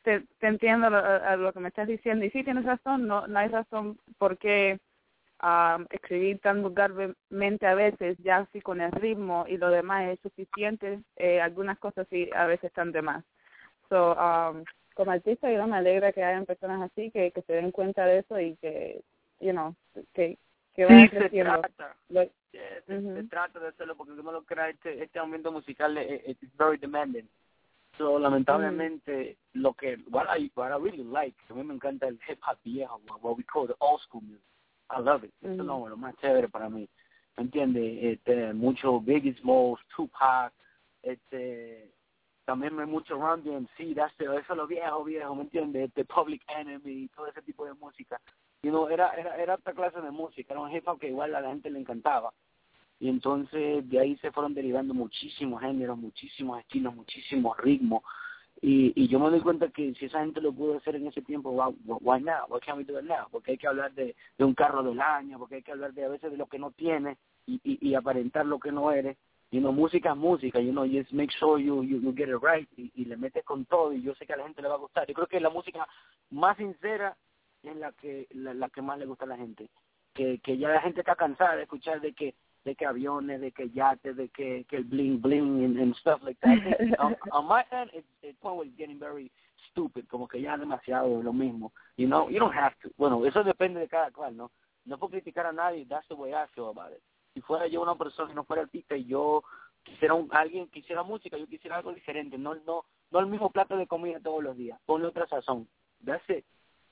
te, 0.02 0.20
te 0.38 0.46
entiendo 0.46 0.90
lo, 0.90 0.98
a 0.98 1.36
lo 1.36 1.52
que 1.52 1.60
me 1.60 1.68
estás 1.68 1.86
diciendo 1.86 2.24
y 2.24 2.30
sí 2.30 2.42
tienes 2.42 2.64
razón, 2.64 3.06
no, 3.06 3.26
no 3.28 3.38
hay 3.38 3.48
razón 3.48 3.96
por 4.18 4.36
qué 4.38 4.78
um, 5.42 5.86
escribir 5.90 6.38
tan 6.40 6.62
vulgarmente 6.62 7.66
a 7.66 7.74
veces, 7.74 8.16
ya 8.18 8.38
así 8.38 8.60
con 8.60 8.80
el 8.80 8.92
ritmo 8.92 9.44
y 9.48 9.56
lo 9.56 9.70
demás 9.70 10.08
es 10.08 10.20
suficiente, 10.20 11.00
eh, 11.16 11.40
algunas 11.40 11.78
cosas 11.78 12.06
sí 12.10 12.30
a 12.34 12.46
veces 12.46 12.64
están 12.64 12.92
de 12.92 13.02
más. 13.02 13.24
So, 13.88 14.14
um, 14.14 14.64
como 14.94 15.10
artista 15.10 15.50
yo 15.50 15.66
me 15.66 15.76
alegra 15.76 16.12
que 16.12 16.24
hayan 16.24 16.46
personas 16.46 16.90
así 16.90 17.10
que, 17.10 17.30
que 17.30 17.42
se 17.42 17.52
den 17.52 17.70
cuenta 17.70 18.06
de 18.06 18.18
eso 18.18 18.40
y 18.40 18.56
que, 18.56 19.02
you 19.40 19.52
know, 19.52 19.74
que, 20.14 20.38
que 20.74 20.84
vayan 20.84 21.08
Sí, 21.08 21.08
se 21.10 21.18
creciendo. 21.18 21.60
trata. 21.60 21.96
Yeah, 22.08 22.80
se, 22.86 22.98
Ujú. 22.98 23.14
se 23.14 23.24
trata 23.24 23.60
de 23.60 23.68
hacerlo 23.68 23.96
porque 23.96 24.12
uno 24.12 24.32
lo 24.32 24.42
crea 24.44 24.70
este, 24.70 25.02
este 25.02 25.18
ambiente 25.18 25.50
musical 25.50 25.98
es 25.98 26.22
es 26.24 26.56
very 26.56 26.78
demanding. 26.78 27.28
So, 27.98 28.18
lamentablemente, 28.18 29.38
lo 29.54 29.72
que, 29.74 29.98
what 30.10 30.26
I, 30.28 30.50
what 30.54 30.70
I 30.70 30.78
really 30.82 31.04
like, 31.04 31.36
a 31.48 31.54
mí 31.54 31.62
me 31.64 31.74
encanta 31.74 32.06
el 32.06 32.18
hip 32.28 32.38
hop 32.46 32.58
viejo, 32.62 33.00
what 33.22 33.36
we 33.36 33.44
call 33.44 33.66
the 33.66 33.74
old 33.80 34.00
school 34.02 34.22
music. 34.22 34.42
I 34.90 35.00
love 35.00 35.24
it. 35.24 35.32
Eso 35.40 35.52
es 35.52 35.58
lo, 35.58 35.88
lo 35.88 35.96
más 35.96 36.14
chévere 36.16 36.48
para 36.48 36.68
mí. 36.68 36.88
¿Me 37.36 37.42
entiendes? 37.44 37.98
Este, 38.02 38.52
mucho 38.54 39.00
Biggie 39.00 39.34
Smalls, 39.40 39.80
Tupac, 39.94 40.52
este, 41.02 41.92
también 42.44 42.78
hay 42.78 42.86
mucho 42.86 43.16
Run 43.16 43.42
DMC, 43.42 43.94
that's 43.94 44.16
the- 44.16 44.24
eso 44.24 44.52
es 44.52 44.56
lo 44.56 44.66
viejo, 44.66 45.04
viejo, 45.04 45.34
¿me 45.34 45.42
entiendes? 45.42 45.88
Este 45.88 46.04
Public 46.04 46.42
Enemy, 46.48 47.08
todo 47.08 47.26
ese 47.26 47.42
tipo 47.42 47.64
de 47.66 47.74
música. 47.74 48.20
You 48.62 48.70
know, 48.70 48.88
era, 48.88 49.10
era, 49.14 49.36
era 49.36 49.54
otra 49.54 49.74
clase 49.74 50.00
de 50.00 50.10
música, 50.10 50.54
era 50.54 50.62
un 50.62 50.70
hip 50.74 50.86
hop 50.88 50.98
que 50.98 51.08
igual 51.08 51.34
a 51.34 51.40
la 51.40 51.48
gente 51.50 51.70
le 51.70 51.80
encantaba. 51.80 52.32
Y 52.98 53.08
entonces 53.10 53.88
de 53.90 54.00
ahí 54.00 54.16
se 54.18 54.32
fueron 54.32 54.54
derivando 54.54 54.94
muchísimos 54.94 55.60
géneros, 55.60 55.98
muchísimos 55.98 56.58
estilos, 56.60 56.94
muchísimos 56.94 57.56
ritmos. 57.58 58.02
Y, 58.62 58.92
y 58.96 59.08
yo 59.08 59.18
me 59.18 59.30
doy 59.30 59.40
cuenta 59.40 59.68
que 59.68 59.94
si 59.94 60.06
esa 60.06 60.20
gente 60.20 60.40
lo 60.40 60.52
pudo 60.52 60.78
hacer 60.78 60.96
en 60.96 61.06
ese 61.06 61.22
tiempo, 61.22 61.50
why, 61.50 61.74
why 61.84 62.20
now? 62.20 62.46
Why 62.48 62.60
can't 62.60 62.78
we 62.78 62.84
do 62.84 62.98
it 62.98 63.04
now? 63.04 63.28
Porque 63.30 63.52
hay 63.52 63.58
que 63.58 63.66
hablar 63.66 63.92
de, 63.92 64.16
de 64.38 64.44
un 64.44 64.54
carro 64.54 64.82
del 64.82 65.00
año, 65.00 65.38
porque 65.38 65.56
hay 65.56 65.62
que 65.62 65.72
hablar 65.72 65.92
de 65.92 66.04
a 66.04 66.08
veces 66.08 66.30
de 66.30 66.38
lo 66.38 66.46
que 66.46 66.58
no 66.58 66.70
tienes 66.70 67.18
y, 67.46 67.60
y, 67.62 67.90
y 67.90 67.94
aparentar 67.94 68.46
lo 68.46 68.58
que 68.58 68.72
no 68.72 68.90
eres. 68.90 69.16
You 69.52 69.60
know, 69.60 69.72
música 69.72 70.10
es 70.10 70.16
música, 70.16 70.58
you 70.60 70.72
know, 70.72 70.84
just 70.84 71.12
make 71.12 71.32
sure 71.38 71.62
you, 71.62 71.84
you, 71.84 72.00
you 72.00 72.12
get 72.12 72.28
it 72.28 72.42
right 72.42 72.68
y, 72.76 72.90
y 72.94 73.04
le 73.04 73.16
metes 73.16 73.44
con 73.44 73.64
todo 73.64 73.92
y 73.92 74.02
yo 74.02 74.14
sé 74.14 74.26
que 74.26 74.32
a 74.32 74.36
la 74.36 74.44
gente 74.44 74.60
le 74.60 74.68
va 74.68 74.74
a 74.74 74.78
gustar. 74.78 75.06
Yo 75.06 75.14
creo 75.14 75.28
que 75.28 75.38
la 75.38 75.50
música 75.50 75.86
más 76.30 76.56
sincera 76.56 77.16
es 77.62 77.76
la 77.76 77.92
que 77.92 78.26
la, 78.30 78.54
la 78.54 78.68
que 78.70 78.82
más 78.82 78.98
le 78.98 79.06
gusta 79.06 79.24
a 79.24 79.28
la 79.28 79.36
gente. 79.36 79.68
Que, 80.14 80.38
que 80.38 80.56
ya 80.56 80.70
la 80.70 80.80
gente 80.80 81.00
está 81.00 81.14
cansada 81.14 81.56
de 81.56 81.62
escuchar 81.62 82.00
de 82.00 82.14
que 82.14 82.34
de 82.66 82.74
que 82.74 82.84
aviones, 82.84 83.40
de 83.40 83.52
que 83.52 83.70
yates, 83.70 84.16
de 84.16 84.28
que, 84.28 84.64
que 84.68 84.76
el 84.76 84.84
bling 84.84 85.20
bling 85.22 85.64
and, 85.64 85.78
and 85.78 85.94
stuff 85.96 86.20
like 86.24 86.38
that. 86.40 86.58
On, 86.98 87.14
on 87.30 87.46
my 87.46 87.64
end, 87.70 87.90
it, 87.94 88.04
it 88.22 88.38
point 88.40 88.56
was 88.56 88.66
getting 88.76 88.98
very 88.98 89.30
stupid, 89.70 90.08
como 90.08 90.26
que 90.26 90.40
ya 90.40 90.56
demasiado 90.56 91.22
lo 91.22 91.32
mismo. 91.32 91.72
You 91.96 92.08
know, 92.08 92.28
you 92.28 92.40
don't 92.40 92.52
have 92.54 92.74
to. 92.82 92.90
Bueno, 92.98 93.24
eso 93.24 93.44
depende 93.44 93.78
de 93.78 93.86
cada 93.86 94.10
cual, 94.10 94.36
¿no? 94.36 94.50
No 94.84 94.98
puedo 94.98 95.12
criticar 95.12 95.46
a 95.46 95.52
nadie, 95.52 95.86
that's 95.86 96.06
the 96.08 96.16
way 96.16 96.32
I 96.32 96.46
feel 96.54 96.68
about 96.68 96.90
it. 96.90 97.00
Si 97.34 97.40
fuera 97.40 97.68
yo 97.68 97.80
una 97.82 97.94
persona 97.94 98.32
y 98.32 98.34
no 98.34 98.42
fuera 98.42 98.62
artista 98.62 98.96
y 98.96 99.04
yo 99.04 99.44
quisiera 99.84 100.14
un, 100.14 100.28
alguien 100.32 100.66
quisiera 100.66 101.04
música, 101.04 101.38
yo 101.38 101.46
quisiera 101.46 101.76
algo 101.76 101.92
diferente, 101.92 102.36
no 102.36 102.56
no 102.66 102.84
no 103.12 103.20
el 103.20 103.26
mismo 103.26 103.50
plato 103.50 103.76
de 103.76 103.86
comida 103.86 104.18
todos 104.18 104.42
los 104.42 104.56
días, 104.56 104.80
ponle 104.86 105.06
otra 105.06 105.28
sazón. 105.28 105.68
That's 106.04 106.28
it. 106.28 106.44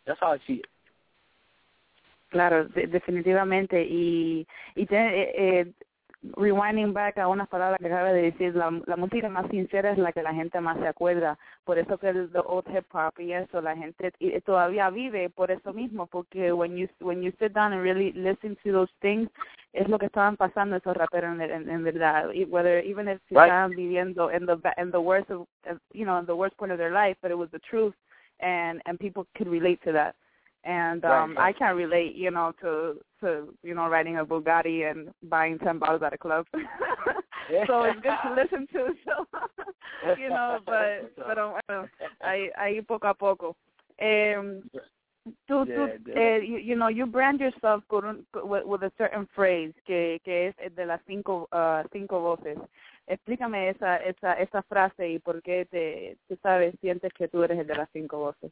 That's 0.05 0.21
how 0.21 0.35
I 0.35 0.39
see 0.47 0.61
it. 0.61 0.67
Claro, 2.35 2.65
de- 2.67 2.89
definitivamente. 2.89 3.81
Y, 3.89 4.45
y 4.75 4.87
te- 4.87 4.97
eh, 5.23 5.33
eh, 5.61 5.73
rewinding 6.37 6.93
back 6.93 7.17
a 7.19 7.29
unas 7.29 7.47
palabras 7.49 7.79
que 7.79 7.87
acaba 7.87 8.13
de 8.13 8.23
decir, 8.23 8.57
la, 8.57 8.73
la 8.87 8.97
música 8.97 9.29
más 9.29 9.49
sincera 9.51 9.93
es 9.93 9.99
la 9.99 10.11
que 10.11 10.21
la 10.23 10.35
gente 10.35 10.61
más 10.61 10.77
se 10.81 10.89
acuerda. 10.89 11.39
Por 11.65 11.79
eso 11.79 11.97
que 11.97 12.09
el 12.09 12.33
the 12.33 12.41
old 12.41 12.67
hip 12.75 12.87
hop 12.93 13.13
y 13.21 13.33
eso, 13.33 13.61
la 13.61 13.77
gente 13.77 14.13
y 14.19 14.41
todavía 14.41 14.91
vive 14.91 15.31
por 15.31 15.53
eso 15.53 15.73
mismo, 15.73 16.09
porque 16.09 16.53
when 16.53 16.77
you 16.77 16.89
when 16.99 17.23
you 17.23 17.31
sit 17.39 17.53
down 17.53 17.73
and 17.73 17.83
really 17.85 18.11
listen 18.15 18.57
to 18.65 18.73
those 18.73 18.91
things, 19.01 19.31
es 19.73 19.89
lo 19.89 19.97
que 20.01 20.07
estaban 20.07 20.37
pasando 20.37 20.75
esos 20.75 20.97
raperos 20.97 21.35
en, 21.35 21.41
en, 21.43 21.71
en 21.71 21.85
verdad. 21.85 22.31
Y 22.33 22.47
Whether 22.47 22.85
even 22.85 23.07
if 23.09 23.21
Right. 23.31 23.45
estaban 23.45 23.71
viviendo 23.77 24.29
en 24.33 24.45
the 24.47 24.57
in 24.83 24.91
the 24.91 24.99
worst 24.99 25.31
of- 25.31 25.47
you 25.93 26.05
know 26.05 26.19
in 26.19 26.27
the 26.27 26.35
worst 26.35 26.57
point 26.57 26.73
of 26.73 26.79
their 26.79 26.91
life, 26.91 27.17
but 27.23 27.31
it 27.31 27.37
was 27.39 27.51
the 27.53 27.61
truth 27.61 27.95
and 28.41 28.83
and 28.87 28.99
people 28.99 29.25
could 29.37 29.49
relate 29.49 29.81
to 29.85 29.93
that. 29.93 30.17
And 30.65 31.05
um 31.05 31.37
right. 31.37 31.55
I 31.55 31.59
can't 31.59 31.77
relate, 31.77 32.15
you 32.15 32.31
know, 32.31 32.53
to 32.63 33.01
to 33.21 33.55
you 33.63 33.75
know 33.75 33.89
riding 33.89 34.19
a 34.19 34.25
Bugatti 34.25 34.91
and 34.91 35.11
buying 35.23 35.59
ten 35.59 35.79
bottles 35.79 36.03
at 36.03 36.15
a 36.15 36.19
club. 36.19 36.47
so 37.67 37.83
it's 37.85 38.01
good 38.01 38.17
to 38.25 38.35
listen 38.41 38.67
to. 38.73 38.95
So 39.05 40.15
you 40.19 40.29
know, 40.29 40.59
but 40.67 41.15
pero 41.17 41.57
bueno, 41.69 41.89
ahí 42.23 42.51
ahí 42.59 42.87
poco 42.87 43.09
a 43.09 43.15
poco. 43.15 43.57
Um, 44.01 44.63
tú, 45.47 45.65
tú, 45.65 45.67
Yeah, 45.67 45.97
yeah. 46.07 46.15
eh, 46.15 46.41
you, 46.45 46.59
you 46.59 46.77
know, 46.77 46.89
you 46.89 47.07
brand 47.07 47.41
yourself 47.41 47.83
con 47.89 48.27
with, 48.35 48.65
with 48.65 48.83
a 48.83 48.93
certain 48.99 49.27
phrase 49.35 49.73
que 49.87 50.21
que 50.25 50.49
es 50.49 50.55
el 50.59 50.75
de 50.75 50.87
las 50.87 51.01
cinco 51.07 51.49
uh, 51.53 51.85
cinco 51.93 52.21
voces. 52.21 52.59
Explícame 53.07 53.71
esa 53.71 53.97
esa 53.97 54.35
esa 54.35 54.63
frase 54.63 55.09
y 55.09 55.19
por 55.19 55.43
qué 55.43 55.67
te 55.67 56.17
tú 56.29 56.37
sabes 56.43 56.75
sientes 56.81 57.13
que 57.13 57.29
tú 57.29 57.43
eres 57.43 57.59
el 57.59 57.67
de 57.67 57.77
las 57.77 57.89
cinco 57.93 58.19
voces. 58.19 58.51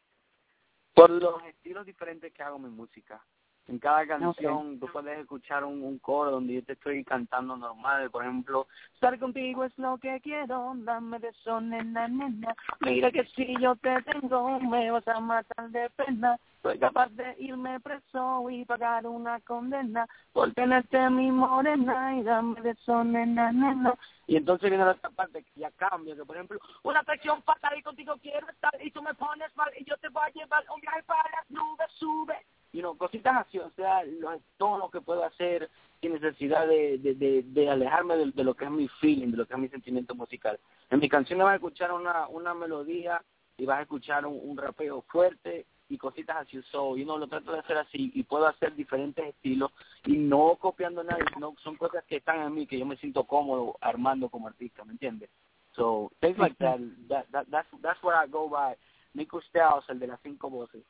Por 0.94 1.11
los 1.11 1.42
estilos 1.44 1.87
diferentes 1.87 2.33
que 2.33 2.42
hago 2.42 2.59
mi 2.59 2.68
música. 2.68 3.24
En 3.68 3.79
cada 3.79 4.07
canción 4.07 4.79
tú 4.81 4.88
puedes 4.92 5.18
escuchar 5.20 5.64
un, 5.64 5.83
un 5.83 5.98
coro 5.98 6.33
donde 6.33 6.55
yo 6.55 6.64
te 6.64 6.72
estoy 6.72 7.05
cantando 7.05 7.57
normal. 7.57 8.11
Por 8.11 8.25
ejemplo, 8.25 8.66
estar 8.94 9.18
contigo 9.18 9.64
es 9.64 9.77
lo 9.79 9.98
que 9.98 10.20
quiero, 10.20 10.72
dame 10.77 11.18
de 11.20 11.29
eso, 11.29 11.61
nena, 11.61 12.09
nena. 12.09 12.55
Mira 12.81 13.11
que 13.11 13.25
si 13.37 13.55
yo 13.61 13.77
te 13.77 14.03
tengo, 14.03 14.59
me 14.61 14.90
vas 14.90 15.07
a 15.07 15.20
matar 15.20 15.70
de 15.70 15.88
pena. 15.90 16.38
Soy 16.61 16.79
capaz 16.79 17.09
de 17.11 17.37
irme 17.38 17.81
preso 17.81 18.48
y 18.51 18.64
pagar 18.64 19.07
una 19.07 19.40
condena 19.40 20.07
por 20.33 20.53
tenerte 20.55 21.11
mi 21.11 21.31
morena 21.31 22.16
y 22.16 22.22
dame 22.22 22.61
de 22.62 22.70
eso, 22.70 23.05
nena, 23.05 23.53
nena. 23.53 23.94
Y 24.27 24.37
entonces 24.37 24.70
viene 24.70 24.85
la 24.85 24.92
otra 24.92 25.11
parte 25.11 25.42
que 25.42 25.61
ya 25.61 25.70
cambia, 25.72 26.14
que 26.16 26.25
por 26.25 26.37
ejemplo, 26.37 26.59
una 26.83 27.01
atracción 27.01 27.42
fatal 27.42 27.79
y 27.79 27.83
contigo 27.83 28.14
quiero 28.20 28.48
estar 28.48 28.72
y 28.83 28.90
tú 28.90 29.03
me 29.03 29.14
pones 29.14 29.55
mal 29.57 29.70
y 29.79 29.85
yo 29.85 29.96
te 29.98 30.09
voy 30.09 30.22
a 30.25 30.31
llevar 30.31 30.64
un 30.75 30.81
viaje 30.81 31.03
para 31.05 31.22
las 31.31 31.51
nubes, 31.51 31.90
sube. 31.98 32.37
Y 32.73 32.81
no, 32.81 32.95
cositas 32.95 33.37
así, 33.37 33.59
o 33.59 33.71
sea, 33.77 34.03
los 34.05 34.41
tonos 34.57 34.91
que 34.91 35.01
puedo 35.01 35.23
hacer 35.25 35.69
sin 36.01 36.15
necesidad 36.15 36.67
de, 36.67 36.99
de, 36.99 37.15
de, 37.15 37.43
de 37.43 37.71
alejarme 37.71 38.17
de, 38.17 38.31
de 38.33 38.45
lo 38.45 38.55
que 38.55 38.65
es 38.65 38.71
mi 38.71 38.89
feeling, 39.01 39.31
de 39.31 39.37
lo 39.37 39.47
que 39.47 39.55
es 39.55 39.61
mi 39.61 39.69
sentimiento 39.69 40.15
musical. 40.15 40.59
En 40.91 40.99
mi 40.99 41.09
canción 41.09 41.39
vas 41.41 41.53
a 41.53 41.55
escuchar 41.57 41.93
una, 41.93 42.29
una 42.29 42.55
melodía 42.55 43.23
y 43.59 43.67
vas 43.67 43.79
a 43.79 43.83
escuchar 43.83 44.27
un, 44.27 44.41
un 44.43 44.57
rapeo 44.57 45.03
fuerte 45.03 45.67
y 45.91 45.99
cositas 45.99 46.39
así. 46.39 46.63
So, 46.71 46.97
you 46.97 47.05
know, 47.05 47.19
lo 47.19 47.29
trato 47.29 47.53
de 47.53 47.59
hacer 47.59 47.77
así 47.77 48.11
y 48.15 48.23
puedo 48.23 48.47
hacer 48.47 48.75
diferentes 48.75 49.27
estilos 49.27 49.71
y 50.07 50.17
no 50.17 50.57
copiando 50.59 51.05
nada, 51.05 51.23
no 51.39 51.55
son 51.63 51.77
cosas 51.77 52.03
que 52.05 52.17
están 52.17 52.41
en 52.41 52.55
mí 52.55 52.67
que 52.67 52.79
yo 52.79 52.87
me 52.87 52.97
siento 52.97 53.25
cómodo 53.25 53.77
armando 53.81 54.31
como 54.31 54.49
artista, 54.49 54.85
¿me 54.85 54.93
entiendes? 54.93 55.29
So, 55.77 56.11
things 56.21 56.39
like 56.39 56.57
that, 56.59 56.81
that, 57.09 57.27
that 57.33 57.47
that's, 57.51 57.69
that's 57.83 58.03
what 58.03 58.15
I 58.15 58.31
go 58.31 58.49
by. 58.49 58.77
Nico 59.15 59.41
Styles, 59.43 59.85
el 59.89 59.99
de 59.99 60.07
las 60.07 60.21
cinco 60.23 60.49
voces. 60.49 60.83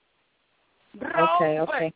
Okay, 0.97 1.59
okay. 1.61 1.95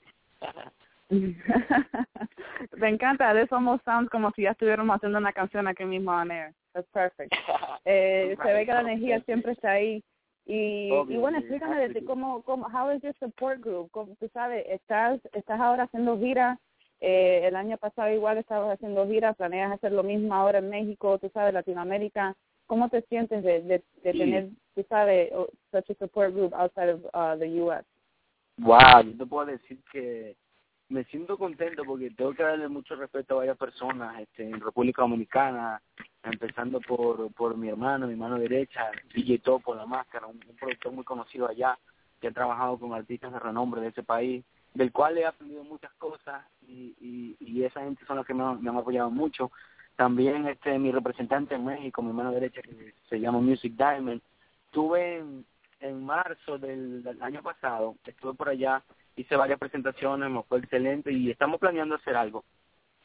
Me 2.77 2.89
encanta, 2.89 3.33
de 3.35 3.43
eso 3.43 3.57
almost 3.57 3.85
sounds 3.85 4.11
como 4.11 4.31
si 4.33 4.43
ya 4.43 4.51
estuviéramos 4.53 4.97
haciendo 4.97 5.19
una 5.19 5.33
canción 5.33 5.67
aquí 5.69 5.85
mismo 5.85 6.11
on 6.13 6.31
air. 6.31 6.53
That's 6.73 6.89
perfect. 6.93 7.33
Eh, 7.89 8.37
se 8.43 8.53
ve 8.53 8.67
que 8.67 8.73
la 8.75 8.81
energía 8.81 9.21
siempre 9.21 9.53
está 9.53 9.71
ahí. 9.73 10.03
Y, 10.45 10.89
y 11.09 11.17
bueno, 11.19 11.39
explícame 11.39 11.77
de 11.89 11.95
ti 11.95 12.05
cómo, 12.05 12.43
cómo, 12.43 12.67
how 12.67 12.91
is 12.91 13.01
your 13.03 13.15
support 13.21 13.61
group? 13.61 13.91
¿Cómo- 13.93 14.17
Tú 14.19 14.29
sabes, 14.35 14.65
estás, 14.69 15.21
estás 15.33 15.61
ahora 15.61 15.85
haciendo 15.85 16.19
gira. 16.19 16.59
Eh, 17.01 17.43
el 17.47 17.55
año 17.55 17.77
pasado 17.79 18.11
igual 18.11 18.39
estabas 18.39 18.75
haciendo 18.75 19.07
gira. 19.07 19.35
Planeas 19.35 19.71
hacer 19.73 19.93
lo 19.93 20.03
mismo 20.03 20.35
ahora 20.35 20.59
en 20.59 20.69
México, 20.71 21.17
tú 21.19 21.31
sabes, 21.33 21.55
Latinoamérica. 21.55 22.35
¿Cómo 22.67 22.89
te 22.89 23.03
sientes 23.03 23.45
de, 23.45 23.63
de, 23.63 23.83
de 24.03 24.13
Sí. 24.13 24.19
tener, 24.19 24.49
tú 24.75 24.85
sabes, 24.89 25.31
such 25.71 25.91
a 25.91 25.95
support 26.01 26.35
group 26.35 26.53
outside 26.55 26.91
of 26.91 27.05
uh, 27.15 27.39
the 27.39 27.47
U.S.? 27.63 27.85
Wow, 28.59 29.03
yo 29.05 29.17
te 29.19 29.27
puedo 29.27 29.47
decir 29.47 29.79
que 29.93 30.37
me 30.89 31.05
siento 31.05 31.37
contento 31.37 31.85
porque 31.85 32.11
tengo 32.11 32.33
que 32.33 32.43
darle 32.43 32.69
mucho 32.69 32.95
respeto 32.97 33.35
a 33.35 33.39
varias 33.39 33.59
personas 33.59 34.21
este, 34.21 34.49
en 34.49 34.61
República 34.61 35.03
Dominicana, 35.03 35.83
empezando 36.23 36.81
por, 36.81 37.33
por 37.35 37.57
mi 37.57 37.69
hermano, 37.69 38.07
mi 38.07 38.17
mano 38.17 38.39
derecha, 38.39 38.91
DJ 39.15 39.41
Topo, 39.41 39.75
La 39.75 39.85
Máscara, 39.85 40.27
un, 40.27 40.39
productor 40.59 40.93
muy 40.93 41.05
conocido 41.05 41.49
allá, 41.49 41.79
que 42.21 42.29
ha 42.29 42.33
trabajado 42.33 42.79
con 42.79 42.95
artistas 42.95 43.33
de 43.33 43.41
renombre 43.41 43.81
de 43.81 43.89
ese 43.89 44.03
país, 44.03 44.45
del 44.75 44.93
cual 44.93 45.19
he 45.19 45.27
aprendido 45.27 45.65
muchas 45.65 45.93
cosas 45.95 46.45
y, 46.67 46.95
y, 47.01 47.37
y 47.41 47.65
esa 47.65 47.81
gente 47.81 48.05
son 48.07 48.17
los 48.17 48.27
que 48.27 48.35
me 48.35 48.43
han, 48.43 48.63
me 48.63 48.71
han 48.71 48.77
apoyado 48.77 49.11
mucho. 49.11 49.51
También 49.97 50.47
este 50.47 50.79
mi 50.79 50.93
representante 50.93 51.55
en 51.55 51.65
México, 51.65 52.03
mi 52.03 52.13
mano 52.13 52.33
derecha, 52.33 52.63
que 52.63 52.95
se 53.09 53.21
llama 53.21 53.41
Music 53.41 53.75
Diamond, 53.77 54.21
estuve 54.67 55.19
en, 55.19 55.45
en 55.81 56.05
marzo 56.05 56.59
del, 56.59 57.03
del 57.03 57.23
año 57.23 57.43
pasado, 57.43 57.97
estuve 58.05 58.35
por 58.35 58.49
allá, 58.49 58.83
hice 59.17 59.37
varias 59.37 59.59
presentaciones, 59.59 60.31
me 60.31 60.43
fue 60.45 60.59
excelente 60.59 61.13
y 61.13 61.31
estamos 61.31 61.61
planeando 61.61 61.95
hacer 61.95 62.17
algo. 62.17 62.45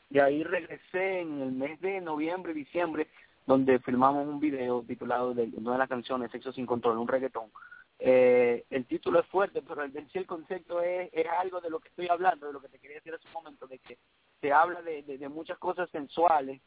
De 0.10 0.22
ahí 0.22 0.44
regresé 0.44 1.22
en 1.22 1.42
el 1.42 1.52
mes 1.52 1.80
de 1.82 2.02
noviembre 2.02 2.54
diciembre, 2.54 3.08
donde 3.46 3.80
filmamos 3.80 4.28
un 4.28 4.40
video 4.40 4.84
titulado 4.84 5.34
de 5.34 5.50
una 5.56 5.74
de 5.74 5.78
las 5.78 5.90
canciones, 5.90 6.32
Sexo 6.32 6.52
sin 6.52 6.66
control, 6.66 6.98
un 6.98 7.08
reggaetón. 7.08 7.50
Eh, 7.98 8.66
el 8.70 8.86
título 8.86 9.20
es 9.20 9.28
fuerte, 9.28 9.62
pero 9.62 9.84
el, 9.84 10.08
el 10.14 10.26
concepto 10.26 10.82
es, 10.82 11.10
es 11.14 11.28
algo 11.40 11.62
de 11.62 11.70
lo 11.70 11.80
que 11.80 11.90
estoy 11.90 12.08
hablando, 12.10 12.48
de 12.48 12.54
lo 12.54 12.62
que 12.62 12.70
te 12.70 12.80
quería 12.80 12.98
decir 12.98 13.14
hace 13.14 13.28
un 13.28 13.34
momento, 13.34 13.68
de 13.68 13.80
que 13.80 13.98
se 14.42 14.52
habla 14.52 14.82
de, 14.82 15.04
de, 15.04 15.18
de 15.18 15.30
muchas 15.30 15.58
cosas 15.60 15.90
sensuales 15.92 16.62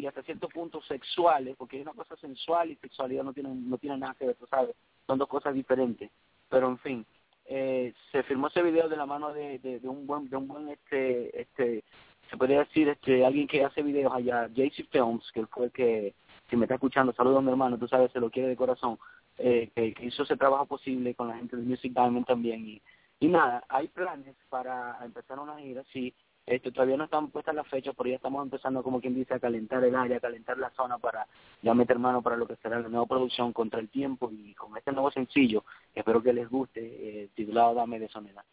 y 0.00 0.06
hasta 0.06 0.22
cierto 0.22 0.48
punto 0.48 0.82
sexuales, 0.82 1.54
porque 1.56 1.76
hay 1.76 1.82
una 1.82 1.92
cosa 1.92 2.16
sensual 2.16 2.70
y 2.70 2.76
sexualidad 2.76 3.24
no 3.24 3.32
tienen 3.32 3.68
no 3.68 3.78
tiene 3.78 3.98
nada 3.98 4.14
que 4.18 4.26
ver, 4.26 4.36
tú 4.36 4.46
sabes, 4.46 4.74
son 5.06 5.18
dos 5.18 5.28
cosas 5.28 5.54
diferentes. 5.54 6.10
Pero 6.48 6.68
en 6.68 6.78
fin, 6.78 7.06
eh, 7.46 7.92
se 8.10 8.22
filmó 8.24 8.48
ese 8.48 8.62
video 8.62 8.88
de 8.88 8.96
la 8.96 9.06
mano 9.06 9.32
de, 9.32 9.58
de, 9.58 9.80
de 9.80 9.88
un 9.88 10.06
buen 10.06 10.28
de 10.28 10.36
un 10.36 10.48
buen 10.48 10.68
este 10.68 11.40
este 11.40 11.84
se 12.30 12.36
podría 12.36 12.60
decir 12.60 12.88
este 12.88 13.24
alguien 13.24 13.46
que 13.46 13.64
hace 13.64 13.82
videos 13.82 14.12
allá, 14.12 14.48
JC 14.48 14.88
Films, 14.90 15.30
que 15.32 15.46
fue 15.46 15.66
el 15.66 15.72
que 15.72 16.14
si 16.50 16.56
me 16.56 16.64
está 16.64 16.74
escuchando, 16.74 17.12
saludos 17.12 17.42
mi 17.42 17.50
hermano, 17.50 17.78
tú 17.78 17.88
sabes, 17.88 18.12
se 18.12 18.20
lo 18.20 18.30
quiere 18.30 18.48
de 18.48 18.56
corazón, 18.56 18.98
eh, 19.38 19.70
que, 19.74 19.94
que 19.94 20.06
hizo 20.06 20.24
ese 20.24 20.36
trabajo 20.36 20.66
posible 20.66 21.14
con 21.14 21.28
la 21.28 21.36
gente 21.36 21.56
de 21.56 21.62
Music 21.62 21.92
Diamond 21.92 22.26
también 22.26 22.66
y 22.66 22.82
y 23.20 23.28
nada, 23.28 23.64
hay 23.68 23.88
planes 23.88 24.36
para 24.50 24.98
empezar 25.04 25.38
una 25.38 25.56
gira, 25.58 25.82
sí, 25.92 26.12
este, 26.46 26.70
todavía 26.70 26.96
no 26.96 27.04
están 27.04 27.30
puestas 27.30 27.54
las 27.54 27.66
fechas, 27.68 27.94
pero 27.96 28.10
ya 28.10 28.16
estamos 28.16 28.42
empezando, 28.42 28.82
como 28.82 29.00
quien 29.00 29.14
dice, 29.14 29.34
a 29.34 29.40
calentar 29.40 29.82
el 29.82 29.94
área, 29.94 30.18
a 30.18 30.20
calentar 30.20 30.58
la 30.58 30.70
zona 30.70 30.98
para 30.98 31.26
ya 31.62 31.72
meter 31.74 31.98
mano 31.98 32.22
para 32.22 32.36
lo 32.36 32.46
que 32.46 32.56
será 32.56 32.80
la 32.80 32.88
nueva 32.88 33.06
producción 33.06 33.52
contra 33.52 33.80
el 33.80 33.88
tiempo 33.88 34.30
y 34.30 34.54
con 34.54 34.76
este 34.76 34.92
nuevo 34.92 35.10
sencillo, 35.10 35.64
espero 35.94 36.22
que 36.22 36.32
les 36.32 36.48
guste, 36.48 36.80
eh, 36.82 37.28
titulado 37.34 37.74
Dame 37.74 37.98
de 37.98 38.08
Soledad. 38.08 38.44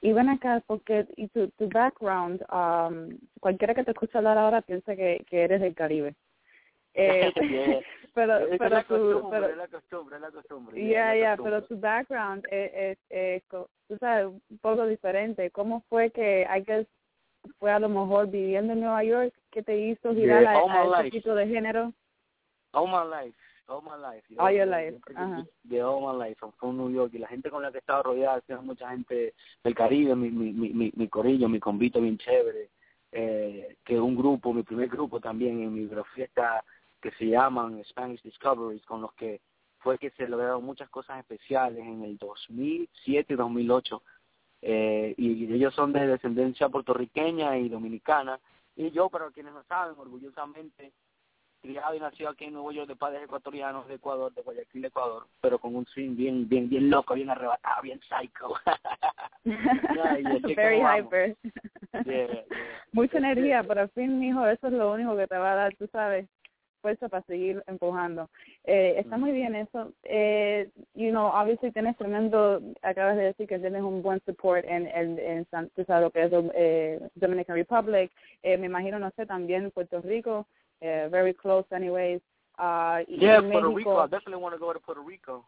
Y 0.00 0.12
ven 0.12 0.28
acá, 0.28 0.62
porque 0.66 1.06
y 1.16 1.28
tu, 1.28 1.48
tu 1.50 1.68
background, 1.68 2.42
um, 2.52 3.16
cualquiera 3.40 3.74
que 3.74 3.84
te 3.84 3.90
escuche 3.90 4.16
hablar 4.18 4.38
ahora 4.38 4.62
piensa 4.62 4.94
que 4.94 5.24
eres 5.30 5.60
del 5.60 5.74
Caribe. 5.74 6.14
Eh, 6.98 7.32
Yeah. 7.50 7.80
pero, 8.14 8.38
es 8.38 8.58
pero 8.58 8.70
la 8.76 8.82
tu, 8.82 8.88
costumbre, 8.88 9.30
pero, 9.40 9.46
es 9.52 9.56
la 9.56 9.68
costumbre, 9.68 10.16
es 10.16 10.22
la 10.22 10.30
costumbre. 10.32 10.82
ya, 10.82 10.88
yeah, 10.88 11.14
es 11.14 11.20
ya, 11.22 11.30
la 11.36 11.42
pero 11.44 11.62
tu 11.64 11.78
background 11.78 12.44
es, 12.50 12.70
es, 12.74 12.98
es 13.10 13.42
tú 13.48 13.96
sabes, 14.00 14.26
un 14.26 14.58
poco 14.58 14.86
diferente. 14.86 15.50
¿Cómo 15.52 15.84
fue 15.88 16.10
que, 16.10 16.42
I 16.42 16.60
guess, 16.62 16.86
fue 17.60 17.70
a 17.70 17.78
lo 17.78 17.88
mejor 17.88 18.28
viviendo 18.28 18.72
en 18.72 18.80
Nueva 18.80 19.04
York 19.04 19.32
que 19.52 19.62
te 19.62 19.78
hizo 19.78 20.12
girar 20.14 20.42
Yeah, 20.42 20.58
a, 20.58 20.96
a 20.96 21.00
ese 21.02 21.10
tipo 21.12 21.34
de 21.34 21.46
género? 21.46 21.92
All 22.72 22.88
my 22.88 23.08
life, 23.08 23.38
all 23.68 23.82
my 23.82 23.96
life. 23.96 24.26
yo- 24.28 24.42
All 24.42 24.52
your 24.52 24.66
yo- 24.66 24.76
life, 24.76 24.98
ajá. 25.14 25.46
De 25.62 25.80
all 25.82 26.00
my 26.02 26.28
life, 26.28 26.40
from 26.58 26.76
New 26.76 26.90
York 26.90 27.14
y 27.14 27.18
la 27.18 27.28
gente 27.28 27.50
con 27.50 27.62
la 27.62 27.70
que 27.70 27.78
he 27.78 27.80
estado 27.80 28.02
rodeada 28.02 28.40
sido 28.40 28.60
mucha 28.62 28.90
gente 28.90 29.34
del 29.62 29.74
Caribe, 29.74 30.16
mi, 30.16 30.30
mi, 30.30 30.52
mi, 30.52 30.70
mi, 30.70 30.92
mi 30.94 31.08
corillo, 31.08 31.48
mi 31.48 31.60
convito 31.60 32.00
bien 32.00 32.18
chévere, 32.18 32.70
eh, 33.12 33.76
que 33.84 33.98
un 33.98 34.16
grupo, 34.16 34.52
mi 34.52 34.64
primer 34.64 34.88
grupo 34.88 35.20
también 35.20 35.62
en 35.62 35.72
mi 35.72 35.88
está 36.16 36.62
que 37.00 37.10
se 37.12 37.26
llaman 37.26 37.82
Spanish 37.84 38.22
Discoveries, 38.22 38.84
con 38.84 39.02
los 39.02 39.12
que 39.14 39.40
fue 39.78 39.98
que 39.98 40.10
se 40.10 40.28
lograron 40.28 40.64
muchas 40.64 40.88
cosas 40.90 41.18
especiales 41.18 41.80
en 41.84 42.02
el 42.02 42.18
2007 42.18 43.32
y 43.32 43.36
2008. 43.36 44.02
Eh, 44.62 45.14
y 45.16 45.52
ellos 45.52 45.74
son 45.74 45.92
de 45.92 46.06
descendencia 46.06 46.68
puertorriqueña 46.68 47.56
y 47.58 47.68
dominicana. 47.68 48.40
Y 48.74 48.90
yo, 48.90 49.08
para 49.08 49.30
quienes 49.30 49.52
no 49.52 49.62
saben, 49.64 49.94
orgullosamente 49.98 50.92
criado 51.60 51.94
y 51.94 52.00
nacido 52.00 52.30
aquí 52.30 52.44
en 52.44 52.52
Nuevo 52.52 52.72
York 52.72 52.88
de 52.88 52.96
padres 52.96 53.22
ecuatorianos 53.24 53.86
de 53.88 53.94
Ecuador, 53.94 54.32
de 54.32 54.42
Guayaquil, 54.42 54.84
Ecuador, 54.84 55.26
pero 55.40 55.58
con 55.58 55.74
un 55.74 55.86
swing 55.86 56.16
bien, 56.16 56.48
bien, 56.48 56.68
bien 56.68 56.88
loco, 56.88 57.14
bien 57.14 57.30
arrebatado, 57.30 57.82
bien 57.82 58.00
psycho. 58.08 58.54
Yeah, 59.44 60.18
Very 60.56 60.82
hyper. 60.82 61.34
Mucha 62.92 63.16
Este, 63.16 63.18
energía, 63.18 63.64
pero 63.66 63.82
al 63.82 63.88
fin, 63.90 64.18
mijo, 64.18 64.46
eso 64.46 64.66
es 64.66 64.72
lo 64.74 64.92
único 64.92 65.16
que 65.16 65.26
te 65.26 65.38
va 65.38 65.52
a 65.52 65.54
dar, 65.54 65.76
tú 65.76 65.88
sabes, 65.90 66.28
fuerza 66.78 67.08
para 67.08 67.22
seguir 67.24 67.62
empujando. 67.66 68.28
Eh, 68.64 68.94
está 68.98 69.16
muy 69.16 69.32
bien 69.32 69.54
eso. 69.54 69.92
Eh, 70.04 70.70
you 70.94 71.10
know, 71.10 71.26
obviously 71.28 71.70
tienes 71.72 71.96
tremendo, 71.96 72.60
acabas 72.82 73.16
de 73.16 73.24
decir 73.24 73.46
que 73.48 73.58
tienes 73.58 73.82
un 73.82 74.02
buen 74.02 74.20
support 74.24 74.64
en, 74.64 74.86
en, 74.86 75.18
en 75.18 75.46
San- 75.50 75.68
tú 75.70 75.84
sabes 75.84 76.02
lo 76.04 76.10
que 76.10 76.24
es 76.24 76.32
eh, 76.54 77.00
Dominican 77.14 77.56
Republic, 77.56 78.10
eh, 78.42 78.56
me 78.56 78.66
imagino, 78.66 78.98
no 78.98 79.10
sé, 79.16 79.26
también 79.26 79.70
Puerto 79.70 80.00
Rico, 80.00 80.46
eh, 80.80 81.08
very 81.10 81.34
close 81.34 81.66
anyways. 81.74 82.22
Uh, 82.58 83.04
Yeah, 83.06 83.40
Puerto 83.40 83.70
México, 83.70 83.76
Rico. 83.76 84.04
I 84.04 84.08
definitely 84.08 84.42
want 84.42 84.54
to 84.54 84.58
go 84.58 84.72
to 84.72 84.80
Puerto 84.80 85.02
Rico. 85.02 85.44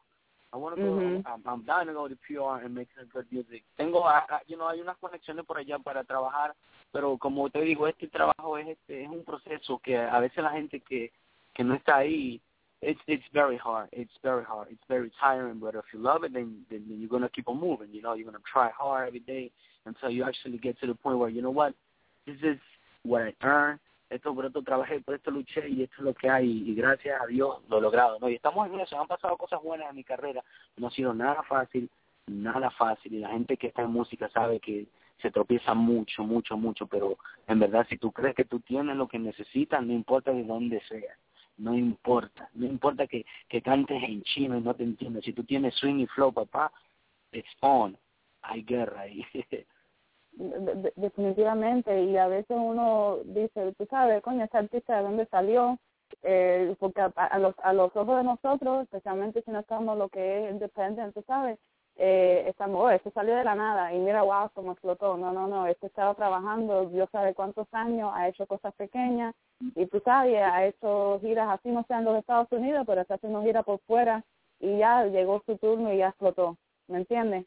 I 0.53 0.57
want 0.57 0.77
to 0.77 0.83
go. 0.83 0.89
Mhm. 0.91 1.23
I'm, 1.27 1.43
I'm 1.47 1.63
down 1.65 1.87
to 1.87 1.93
go 1.93 2.09
to 2.09 2.17
PR 2.27 2.65
and 2.65 2.75
make 2.75 2.89
some 2.97 3.07
good 3.13 3.27
music. 3.31 3.63
Tengo, 3.79 4.03
you 4.47 4.57
know, 4.57 4.69
hay 4.69 4.81
unas 4.81 4.97
conexiones 4.99 5.47
por 5.47 5.59
allá 5.59 5.79
para 5.79 6.03
trabajar, 6.05 6.55
pero 6.93 7.17
como 7.19 7.49
te 7.51 7.61
digo, 7.61 7.87
este 7.87 8.09
trabajo 8.09 8.59
es 8.59 8.67
este 8.69 9.05
es 9.05 9.09
un 9.09 9.25
proceso 9.25 9.79
que 9.79 9.97
a 9.97 10.19
veces 10.19 10.43
la 10.43 10.51
gente 10.51 10.81
que 10.81 11.13
que 11.55 11.65
no 11.65 11.75
está 11.75 11.99
ahí, 11.99 12.41
it's 12.83 13.01
it's 13.07 13.25
very 13.33 13.57
hard. 13.57 13.89
It's 13.93 14.17
very 14.23 14.45
hard. 14.45 14.69
It's 14.71 14.83
very 14.89 15.11
tiring. 15.21 15.61
But 15.61 15.75
if 15.75 15.85
you 15.93 16.01
love 16.01 16.25
it, 16.25 16.33
then 16.33 16.65
then 16.71 16.85
you're 16.89 17.09
gonna 17.09 17.29
keep 17.29 17.49
on 17.49 17.61
moving. 17.61 17.93
You 17.93 18.03
know, 18.03 18.15
you're 18.15 18.27
gonna 18.27 18.43
try 18.53 18.71
hard 18.71 19.09
every 19.09 19.21
day 19.21 19.51
until 19.85 20.11
you 20.11 20.25
actually 20.25 20.59
get 20.59 20.79
to 20.81 20.87
the 20.87 20.95
point 20.95 21.19
where 21.19 21.29
you 21.29 21.43
know 21.43 21.51
what, 21.51 21.75
this 22.27 22.37
is 22.43 22.59
what 23.05 23.23
I 23.23 23.35
earn. 23.43 23.79
Esto 24.11 24.35
por 24.35 24.45
esto 24.45 24.63
trabajé, 24.63 25.01
por 25.01 25.15
esto 25.15 25.31
luché 25.31 25.69
y 25.69 25.85
esto 25.85 25.97
es 25.99 26.03
lo 26.03 26.15
que 26.15 26.29
hay 26.29 26.69
y 26.69 26.75
gracias 26.75 27.21
a 27.23 27.27
Dios 27.27 27.59
lo 27.69 27.79
he 27.79 27.81
logrado. 27.81 28.19
¿no? 28.19 28.29
Y 28.29 28.35
estamos 28.35 28.67
en 28.67 28.81
eso, 28.81 29.01
han 29.01 29.07
pasado 29.07 29.37
cosas 29.37 29.63
buenas 29.63 29.89
en 29.89 29.97
mi 29.97 30.05
carrera, 30.05 30.43
no 30.77 30.89
ha 30.89 30.91
sido 30.91 31.15
nada 31.15 31.43
fácil, 31.45 31.89
nada 32.27 32.71
fácil 32.71 33.15
y 33.15 33.21
la 33.21 33.31
gente 33.31 33.57
que 33.57 33.69
está 33.69 33.83
en 33.83 33.93
música 33.93 34.29
sabe 34.31 34.59
que 34.59 34.87
se 35.23 35.31
tropieza 35.31 35.75
mucho, 35.75 36.25
mucho, 36.25 36.57
mucho, 36.57 36.87
pero 36.89 37.19
en 37.47 37.61
verdad 37.61 37.87
si 37.89 37.99
tú 37.99 38.11
crees 38.11 38.35
que 38.35 38.45
tú 38.45 38.59
tienes 38.61 38.97
lo 38.97 39.07
que 39.07 39.19
necesitas, 39.19 39.81
no 39.85 39.93
importa 39.93 40.33
de 40.33 40.43
dónde 40.43 40.81
sea, 40.89 41.17
no 41.59 41.75
importa, 41.77 42.49
no 42.55 42.67
importa 42.67 43.07
que, 43.07 43.25
que 43.49 43.63
cantes 43.63 44.03
en 44.03 44.23
chino 44.23 44.57
y 44.57 44.61
no 44.61 44.75
te 44.75 44.83
entiendas, 44.83 45.25
si 45.25 45.33
tú 45.33 45.45
tienes 45.45 45.75
swing 45.77 46.01
y 46.01 46.07
flow, 46.07 46.33
papá, 46.33 46.73
it's 47.33 47.49
on, 47.61 47.97
hay 48.43 48.63
guerra 48.63 49.03
ahí. 49.03 49.25
De- 50.33 50.75
de- 50.77 50.93
definitivamente 50.97 52.05
y 52.05 52.17
a 52.17 52.27
veces 52.29 52.57
uno 52.59 53.19
dice 53.25 53.73
tú 53.77 53.85
sabes 53.91 54.23
coño 54.23 54.45
ese 54.45 54.57
artista 54.59 54.97
de 54.97 55.03
dónde 55.03 55.27
salió 55.27 55.77
eh, 56.23 56.75
porque 56.79 57.01
a, 57.03 57.07
a 57.17 57.39
los 57.39 57.55
a 57.63 57.73
los 57.73 57.95
ojos 57.97 58.17
de 58.17 58.25
nosotros 58.25 58.85
especialmente 58.85 59.43
si 59.43 59.51
no 59.51 59.59
estamos 59.61 59.99
lo 59.99 60.09
que 60.09 60.47
es 60.47 60.53
independent 60.53 61.13
tú 61.15 61.23
sabes 61.27 61.59
eh, 61.97 62.45
estamos 62.49 62.81
oh, 62.83 62.91
esto 62.91 63.11
salió 63.11 63.35
de 63.37 63.45
la 63.45 63.55
nada 63.57 63.93
y 63.93 63.99
mira 63.99 64.23
wow 64.23 64.49
cómo 64.55 64.73
explotó 64.73 65.17
no 65.19 65.33
no 65.33 65.47
no 65.49 65.67
este 65.67 65.89
estaba 65.89 66.15
trabajando 66.15 66.87
Dios 66.87 67.09
sabe 67.11 67.35
cuántos 67.35 67.67
años 67.73 68.11
ha 68.15 68.29
hecho 68.29 68.47
cosas 68.47 68.73
pequeñas 68.75 69.35
y 69.75 69.87
tú 69.87 70.01
sabes 70.05 70.41
ha 70.43 70.65
hecho 70.65 71.19
giras 71.21 71.49
así 71.51 71.71
no 71.71 71.83
sea 71.89 71.99
en 71.99 72.05
los 72.05 72.17
Estados 72.19 72.51
Unidos 72.53 72.85
pero 72.87 73.01
está 73.03 73.15
haciendo 73.15 73.43
giras 73.43 73.65
por 73.65 73.81
fuera 73.81 74.25
y 74.61 74.79
ya 74.79 75.05
llegó 75.07 75.43
su 75.45 75.59
turno 75.59 75.93
y 75.93 75.99
ya 75.99 76.09
explotó 76.09 76.57
¿me 76.89 76.99
entiendes? 76.99 77.45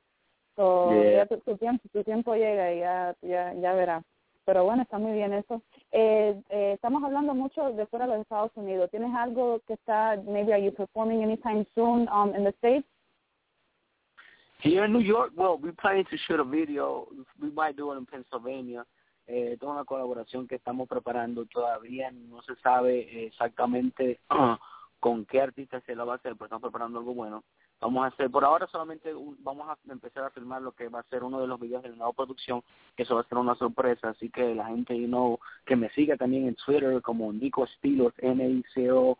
So, 0.56 0.92
Yeah. 0.92 1.18
ya 1.18 1.26
tu, 1.26 1.38
tu 1.42 1.58
tiempo 1.58 1.84
tu 1.92 2.04
tiempo 2.04 2.36
llega 2.36 2.74
y 2.74 2.80
ya 2.80 3.16
ya 3.22 3.54
ya 3.54 3.74
verás 3.74 4.04
pero 4.46 4.64
bueno 4.66 4.84
está 4.84 5.00
muy 5.00 5.14
bien 5.14 5.34
eso 5.34 5.62
eh, 5.92 6.40
eh, 6.50 6.74
estamos 6.74 7.04
hablando 7.04 7.34
mucho 7.34 7.72
de 7.72 7.88
fuera 7.88 8.06
de 8.06 8.14
los 8.14 8.22
Estados 8.22 8.52
Unidos 8.56 8.92
tienes 8.92 9.16
algo 9.16 9.62
que 9.66 9.74
está 9.74 10.16
maybe 10.28 10.54
are 10.54 10.64
you 10.64 10.72
performing 10.72 11.24
anytime 11.24 11.66
soon 11.74 12.08
um 12.10 12.36
in 12.36 12.44
the 12.44 12.54
states 12.60 12.88
Here 14.64 14.86
in 14.86 14.94
New 14.94 15.02
York, 15.02 15.34
well, 15.36 15.58
we 15.58 15.72
planning 15.72 16.06
to 16.10 16.18
shoot 16.26 16.40
a 16.40 16.44
video. 16.46 17.10
We 17.42 17.52
might 17.52 17.76
do 17.76 17.92
it 17.92 17.98
in 17.98 18.06
Pennsylvania. 18.06 18.86
Eh, 19.28 19.58
toda 19.60 19.74
una 19.74 19.84
colaboración 19.84 20.48
que 20.48 20.56
estamos 20.56 20.88
preparando 20.88 21.46
todavía. 21.48 22.12
No 22.12 22.42
se 22.44 22.56
sabe 22.64 23.26
exactamente 23.26 24.22
con 25.02 25.26
qué 25.26 25.42
artista 25.42 25.82
se 25.82 25.94
la 25.98 26.06
va 26.06 26.14
a 26.14 26.16
hacer, 26.16 26.36
pero 26.36 26.46
estamos 26.46 26.62
preparando 26.62 27.00
algo 27.00 27.14
bueno. 27.14 27.44
Vamos 27.84 28.06
a 28.06 28.08
hacer, 28.08 28.32
por 28.32 28.46
ahora 28.46 28.66
solamente 28.68 29.14
un- 29.14 29.38
vamos 29.44 29.68
a 29.70 29.78
empezar 29.92 30.24
a 30.24 30.30
filmar 30.32 30.62
lo 30.62 30.72
que 30.72 30.88
va 30.88 31.00
a 31.00 31.04
ser 31.10 31.24
uno 31.24 31.42
de 31.42 31.48
los 31.48 31.60
videos 31.60 31.84
de 31.84 31.90
la 31.90 31.96
nueva 31.98 32.14
producción, 32.14 32.64
que 32.96 33.04
eso 33.04 33.16
va 33.16 33.22
a 33.22 33.26
ser 33.26 33.38
una 33.38 33.56
sorpresa. 33.56 34.10
Así 34.10 34.30
que 34.30 34.56
la 34.56 34.68
gente, 34.68 34.98
you 35.00 35.08
know, 35.08 35.38
que 35.66 35.76
me 35.76 35.90
siga 35.90 36.16
también 36.18 36.48
en 36.48 36.56
Twitter 36.56 37.02
como 37.02 37.32
Nico 37.34 37.68
Stilos, 37.68 38.14
N-I-C-O. 38.18 39.18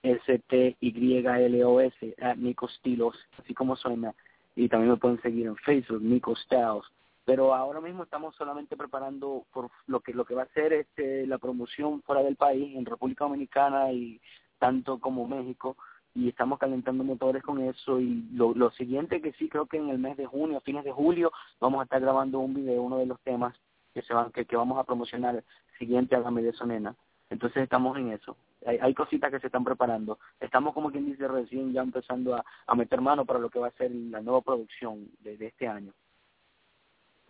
S-T-Y-L-O-S, 0.00 2.14
Nico 2.36 2.68
Stilos, 2.68 3.16
así 3.36 3.52
como 3.52 3.74
suena 3.74 4.14
y 4.54 4.68
también 4.68 4.92
me 4.92 4.96
pueden 4.96 5.20
seguir 5.22 5.46
en 5.46 5.56
Facebook, 5.56 6.02
Nico 6.02 6.34
Styles. 6.36 6.84
Pero 7.24 7.54
ahora 7.54 7.80
mismo 7.80 8.04
estamos 8.04 8.34
solamente 8.36 8.76
preparando 8.76 9.44
por 9.52 9.70
lo 9.86 10.00
que 10.00 10.14
lo 10.14 10.24
que 10.24 10.34
va 10.34 10.44
a 10.44 10.54
ser 10.54 10.72
este 10.72 11.26
la 11.26 11.38
promoción 11.38 12.02
fuera 12.02 12.22
del 12.22 12.36
país, 12.36 12.76
en 12.76 12.86
República 12.86 13.24
Dominicana 13.24 13.92
y 13.92 14.20
tanto 14.58 14.98
como 14.98 15.28
México, 15.28 15.76
y 16.14 16.28
estamos 16.28 16.58
calentando 16.58 17.04
motores 17.04 17.42
con 17.42 17.60
eso. 17.62 18.00
Y 18.00 18.28
lo, 18.32 18.54
lo 18.54 18.70
siguiente 18.72 19.20
que 19.20 19.32
sí 19.32 19.48
creo 19.48 19.66
que 19.66 19.76
en 19.76 19.88
el 19.88 19.98
mes 19.98 20.16
de 20.16 20.26
junio, 20.26 20.60
fines 20.60 20.84
de 20.84 20.92
julio, 20.92 21.32
vamos 21.60 21.80
a 21.80 21.84
estar 21.84 22.00
grabando 22.00 22.38
un 22.38 22.54
video, 22.54 22.82
uno 22.82 22.98
de 22.98 23.06
los 23.06 23.20
temas 23.20 23.54
que 23.94 24.02
se 24.02 24.14
van 24.14 24.32
que, 24.32 24.44
que 24.44 24.56
vamos 24.56 24.78
a 24.78 24.84
promocionar 24.84 25.42
siguiente 25.78 26.14
a 26.14 26.18
Hágame 26.18 26.42
de 26.42 26.50
eso, 26.50 26.66
nena. 26.66 26.94
Entonces 27.30 27.62
estamos 27.62 27.96
en 27.98 28.12
eso. 28.12 28.36
Hay, 28.66 28.78
hay 28.80 28.94
cositas 28.94 29.30
que 29.30 29.40
se 29.40 29.46
están 29.46 29.64
preparando. 29.64 30.18
Estamos 30.40 30.74
como 30.74 30.90
quien 30.90 31.06
dice 31.06 31.28
recién 31.28 31.72
ya 31.72 31.82
empezando 31.82 32.34
a, 32.34 32.44
a 32.66 32.74
meter 32.74 33.00
mano 33.00 33.24
para 33.24 33.38
lo 33.38 33.50
que 33.50 33.58
va 33.58 33.68
a 33.68 33.72
ser 33.72 33.90
la 33.90 34.20
nueva 34.20 34.40
producción 34.40 35.08
de, 35.20 35.36
de 35.36 35.46
este 35.48 35.68
año. 35.68 35.92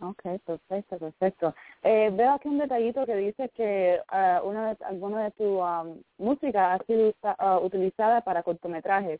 Okay, 0.01 0.37
perfecto, 0.39 0.97
perfecto. 0.97 1.53
Eh, 1.83 2.09
veo 2.13 2.31
aquí 2.33 2.47
un 2.47 2.57
detallito 2.57 3.05
que 3.05 3.15
dice 3.15 3.49
que 3.49 3.99
ah, 4.07 4.41
una 4.43 4.73
de, 4.73 4.85
alguna 4.85 5.25
de 5.25 5.31
tu 5.31 5.59
um, 5.61 6.01
música 6.17 6.73
ha 6.73 6.79
sido 6.85 7.09
usa- 7.09 7.35
ah, 7.37 7.59
utilizada 7.59 8.21
para 8.21 8.43
cortometrajes 8.43 9.19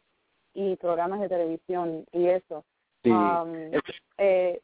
y 0.53 0.77
programas 0.77 1.19
de 1.19 1.27
televisión 1.29 2.05
y 2.13 2.27
eso. 2.27 2.63
Sí. 3.03 3.11
Um, 3.11 3.73
Es- 3.73 3.81
eh, 4.17 4.61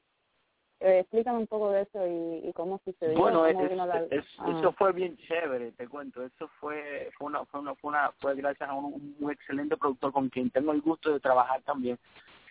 eh, 0.80 1.00
explícame 1.00 1.40
un 1.40 1.48
poco 1.48 1.72
de 1.72 1.82
eso 1.82 2.08
y, 2.08 2.48
y 2.50 2.54
cómo 2.54 2.80
sucedió. 2.86 3.18
Bueno, 3.18 3.46
cómo 3.46 3.64
es- 3.64 3.70
vino 3.70 3.86
la- 3.86 4.06
es- 4.10 4.26
ah. 4.40 4.56
eso 4.58 4.72
fue 4.74 4.94
bien 4.94 5.18
chévere, 5.18 5.72
te 5.74 5.88
cuento. 5.88 6.24
Eso 6.24 6.48
fue 6.60 7.10
fue 7.18 7.28
una 7.28 7.44
fue 7.46 7.60
una 7.60 7.76
fue, 7.76 7.90
una, 7.90 8.12
fue 8.20 8.36
gracias 8.36 8.70
a 8.70 8.74
un, 8.74 9.16
un 9.20 9.32
excelente 9.32 9.76
productor 9.76 10.14
con 10.14 10.30
quien 10.30 10.50
tengo 10.50 10.72
el 10.72 10.82
gusto 10.82 11.12
de 11.12 11.20
trabajar 11.20 11.62
también. 11.64 11.98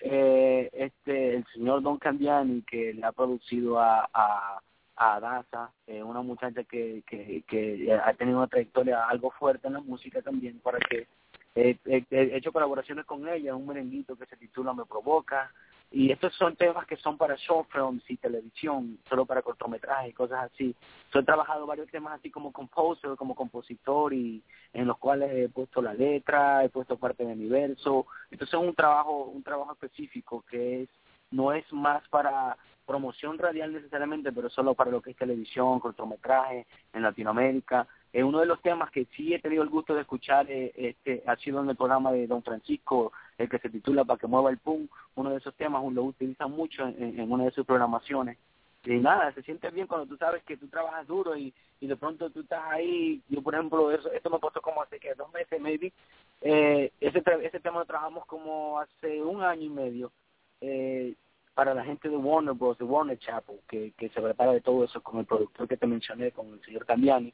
Eh, 0.07 0.69
este 0.75 1.37
el 1.37 1.47
señor 1.55 1.81
Don 1.81 1.97
Candiani 1.97 2.61
que 2.63 2.93
le 2.93 3.07
ha 3.07 3.13
producido 3.13 3.81
a 3.81 4.07
a, 4.13 4.61
a 4.97 5.71
eh, 5.87 6.03
una 6.03 6.21
muchacha 6.21 6.63
que, 6.65 7.03
que 7.09 8.01
ha 8.05 8.13
tenido 8.13 8.37
una 8.37 8.47
trayectoria 8.47 9.09
algo 9.09 9.31
fuerte 9.31 9.67
en 9.67 9.73
la 9.73 9.81
música 9.81 10.21
también 10.21 10.61
para 10.61 10.79
que 10.79 11.07
eh, 11.55 11.79
he, 11.87 12.05
he 12.11 12.37
hecho 12.37 12.53
colaboraciones 12.53 13.07
con 13.07 13.27
ella, 13.27 13.57
un 13.57 13.67
merenguito 13.67 14.15
que 14.17 14.27
se 14.27 14.37
titula 14.37 14.75
Me 14.75 14.85
Provoca, 14.85 15.51
y 15.95 16.11
estos 16.11 16.35
son 16.35 16.57
temas 16.57 16.87
que 16.87 16.97
son 16.97 17.17
para 17.17 17.37
short 17.37 17.71
films 17.71 18.03
y 18.11 18.17
televisión, 18.17 18.99
solo 19.09 19.25
para 19.27 19.43
cortometrajes 19.43 20.11
y 20.11 20.13
cosas 20.13 20.51
así. 20.53 20.75
Yo 21.13 21.21
he 21.21 21.23
trabajado 21.23 21.67
varios 21.67 21.89
temas 21.89 22.19
así 22.19 22.33
como 22.33 22.53
composer, 22.53 23.15
como 23.17 23.37
compositor, 23.37 24.13
y 24.13 24.43
en 24.73 24.89
los 24.89 24.99
cuales 24.99 25.31
he 25.33 25.49
puesto 25.49 25.81
la 25.81 25.95
letra, 25.95 26.65
he 26.65 26.69
puesto 26.69 26.97
parte 26.99 27.25
de 27.25 27.37
mi 27.37 27.49
verso. 27.49 28.07
Entonces 28.33 28.59
es 28.59 28.61
un 28.61 28.75
trabajo, 28.75 29.27
un 29.27 29.45
trabajo 29.45 29.73
específico 29.73 30.45
que 30.51 30.83
es 30.83 30.89
no 31.31 31.53
es 31.53 31.65
más 31.73 32.07
para 32.09 32.57
promoción 32.85 33.39
radial 33.39 33.73
necesariamente, 33.73 34.33
pero 34.33 34.51
solo 34.51 34.75
para 34.75 34.91
lo 34.91 35.01
que 35.01 35.13
es 35.13 35.17
televisión, 35.17 35.79
cortometraje 35.79 36.67
en 36.93 37.03
Latinoamérica. 37.03 37.87
Es 38.15 38.23
uno 38.23 38.39
de 38.39 38.47
los 38.47 38.63
temas 38.63 38.93
que 38.93 39.07
sí 39.17 39.35
he 39.35 39.41
tenido 39.41 39.65
el 39.65 39.69
gusto 39.69 39.93
de 39.93 40.03
escuchar, 40.03 40.49
eh, 40.49 40.73
este, 40.77 41.25
ha 41.27 41.35
sido 41.35 41.61
en 41.61 41.69
el 41.69 41.75
programa 41.75 42.13
de 42.13 42.29
Don 42.29 42.45
Francisco, 42.45 43.13
el 43.37 43.49
que 43.49 43.59
se 43.59 43.69
titula 43.69 44.05
Para 44.05 44.21
que 44.21 44.29
mueva 44.29 44.51
el 44.51 44.59
pum, 44.59 44.87
uno 45.17 45.31
de 45.31 45.39
esos 45.39 45.53
temas, 45.57 45.83
lo 45.93 46.05
utilizan 46.05 46.53
mucho 46.53 46.87
en, 46.87 47.19
en 47.19 47.33
una 47.33 47.43
de 47.43 47.51
sus 47.51 47.67
programaciones. 47.67 48.39
Y 48.85 48.99
nada, 48.99 49.33
se 49.33 49.43
siente 49.43 49.69
bien 49.71 49.89
cuando 49.89 50.07
tú 50.07 50.17
sabes 50.17 50.45
que 50.45 50.57
tú 50.57 50.69
trabajas 50.69 51.09
duro 51.09 51.37
y, 51.37 51.53
y 51.81 51.89
de 51.89 51.97
pronto 51.97 52.31
tú 52.31 52.43
estás 52.43 52.63
ahí, 52.67 53.21
yo 53.29 53.43
por 53.43 53.55
ejemplo, 53.55 53.91
eso, 53.91 54.13
esto 54.13 54.31
me 54.31 54.39
pasó 54.39 54.63
como 54.63 54.81
hace 54.81 55.01
que 55.01 55.13
dos 55.15 55.33
meses, 55.33 55.61
maybe, 55.61 55.93
eh, 56.41 56.93
ese, 57.01 57.21
ese 57.43 57.59
tema 57.59 57.81
lo 57.81 57.85
trabajamos 57.85 58.27
como 58.27 58.79
hace 58.79 59.21
un 59.23 59.43
año 59.43 59.63
y 59.63 59.71
medio, 59.71 60.13
eh, 60.61 61.15
para 61.55 61.75
la 61.75 61.85
gente 61.85 62.09
de 62.09 62.17
Warner 62.17 62.55
Bros., 62.55 62.79
de 62.79 62.85
Warner 62.85 63.19
Chapel, 63.19 63.59
que, 63.69 63.93
que 63.97 64.09
se 64.11 64.21
prepara 64.21 64.53
de 64.53 64.61
todo 64.61 64.85
eso 64.85 65.03
con 65.03 65.19
el 65.19 65.27
productor 65.27 65.67
que 65.67 65.77
te 65.77 65.87
mencioné, 65.89 66.31
con 66.31 66.53
el 66.53 66.63
señor 66.63 66.87
Cambiani. 66.87 67.33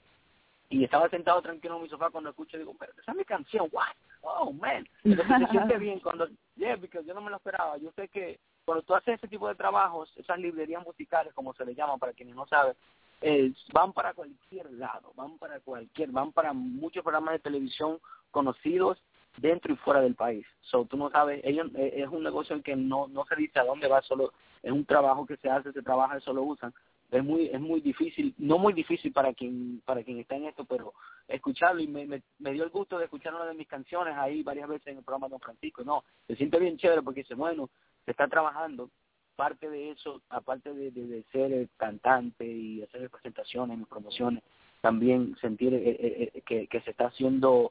Y 0.70 0.84
estaba 0.84 1.08
sentado 1.08 1.42
tranquilo 1.42 1.76
en 1.76 1.82
mi 1.82 1.88
sofá 1.88 2.10
cuando 2.10 2.30
escucho, 2.30 2.56
digo, 2.56 2.74
pero 2.78 2.92
esa 2.96 3.10
es 3.10 3.18
mi 3.18 3.24
canción, 3.24 3.68
what? 3.72 3.88
Oh, 4.22 4.52
man. 4.52 4.86
Entonces 5.04 5.38
se 5.40 5.46
siente 5.48 5.78
bien 5.78 5.98
cuando, 5.98 6.28
yeah, 6.54 6.76
porque 6.76 7.04
yo 7.04 7.12
no 7.12 7.20
me 7.20 7.30
lo 7.30 7.36
esperaba. 7.36 7.76
Yo 7.78 7.90
sé 7.92 8.08
que 8.08 8.38
cuando 8.64 8.82
tú 8.84 8.94
haces 8.94 9.18
ese 9.18 9.26
tipo 9.26 9.48
de 9.48 9.56
trabajos, 9.56 10.12
esas 10.16 10.38
librerías 10.38 10.84
musicales, 10.84 11.34
como 11.34 11.52
se 11.54 11.64
le 11.64 11.74
llaman 11.74 11.98
para 11.98 12.12
quienes 12.12 12.36
no 12.36 12.46
saben, 12.46 12.74
eh, 13.20 13.52
van 13.72 13.92
para 13.92 14.14
cualquier 14.14 14.70
lado, 14.72 15.12
van 15.16 15.38
para 15.38 15.60
cualquier, 15.60 16.10
van 16.10 16.32
para 16.32 16.52
muchos 16.52 17.02
programas 17.02 17.32
de 17.32 17.40
televisión 17.40 17.98
conocidos 18.30 19.02
dentro 19.36 19.72
y 19.72 19.76
fuera 19.76 20.00
del 20.00 20.14
país. 20.14 20.46
So, 20.60 20.84
tú 20.84 20.96
no 20.96 21.10
sabes, 21.10 21.40
ellos, 21.44 21.68
eh, 21.74 21.94
es 21.96 22.08
un 22.08 22.22
negocio 22.22 22.54
en 22.56 22.62
que 22.62 22.76
no, 22.76 23.08
no 23.08 23.24
se 23.26 23.36
dice 23.36 23.58
a 23.58 23.64
dónde 23.64 23.88
va, 23.88 24.02
solo 24.02 24.32
es 24.62 24.72
un 24.72 24.84
trabajo 24.84 25.26
que 25.26 25.36
se 25.36 25.50
hace, 25.50 25.72
se 25.72 25.82
trabaja, 25.82 26.16
eso 26.16 26.32
lo 26.32 26.42
usan. 26.42 26.72
Es 27.10 27.24
muy 27.24 27.46
es 27.46 27.60
muy 27.60 27.80
difícil, 27.80 28.34
no 28.38 28.58
muy 28.58 28.72
difícil 28.72 29.12
para 29.12 29.34
quien 29.34 29.82
para 29.84 30.02
quien 30.02 30.18
está 30.18 30.36
en 30.36 30.44
esto, 30.44 30.64
pero 30.64 30.94
escucharlo 31.26 31.80
y 31.80 31.88
me, 31.88 32.06
me, 32.06 32.52
dio 32.52 32.64
el 32.64 32.70
gusto 32.70 32.98
de 32.98 33.04
escuchar 33.04 33.34
una 33.34 33.46
de 33.46 33.54
mis 33.54 33.68
canciones 33.68 34.16
ahí 34.16 34.42
varias 34.42 34.68
veces 34.68 34.88
en 34.88 34.98
el 34.98 35.04
programa 35.04 35.28
Don 35.28 35.40
Francisco. 35.40 35.82
No, 35.84 36.04
se 36.26 36.36
siente 36.36 36.58
bien 36.58 36.76
chévere 36.76 37.02
porque 37.02 37.22
dice, 37.22 37.34
bueno, 37.34 37.68
se 38.04 38.12
está 38.12 38.28
trabajando, 38.28 38.90
parte 39.36 39.70
de 39.70 39.90
eso, 39.90 40.20
aparte 40.28 40.72
de, 40.74 40.90
de, 40.90 41.06
de 41.06 41.24
ser 41.32 41.52
el 41.52 41.68
cantante 41.76 42.46
y 42.46 42.82
hacer 42.82 43.08
presentaciones 43.10 43.80
y 43.80 43.84
promociones, 43.84 44.42
también 44.80 45.36
sentir 45.40 45.74
eh, 45.74 45.82
eh, 45.90 46.30
eh, 46.34 46.42
que, 46.42 46.66
que 46.66 46.80
se 46.82 46.90
está 46.90 47.06
haciendo 47.06 47.70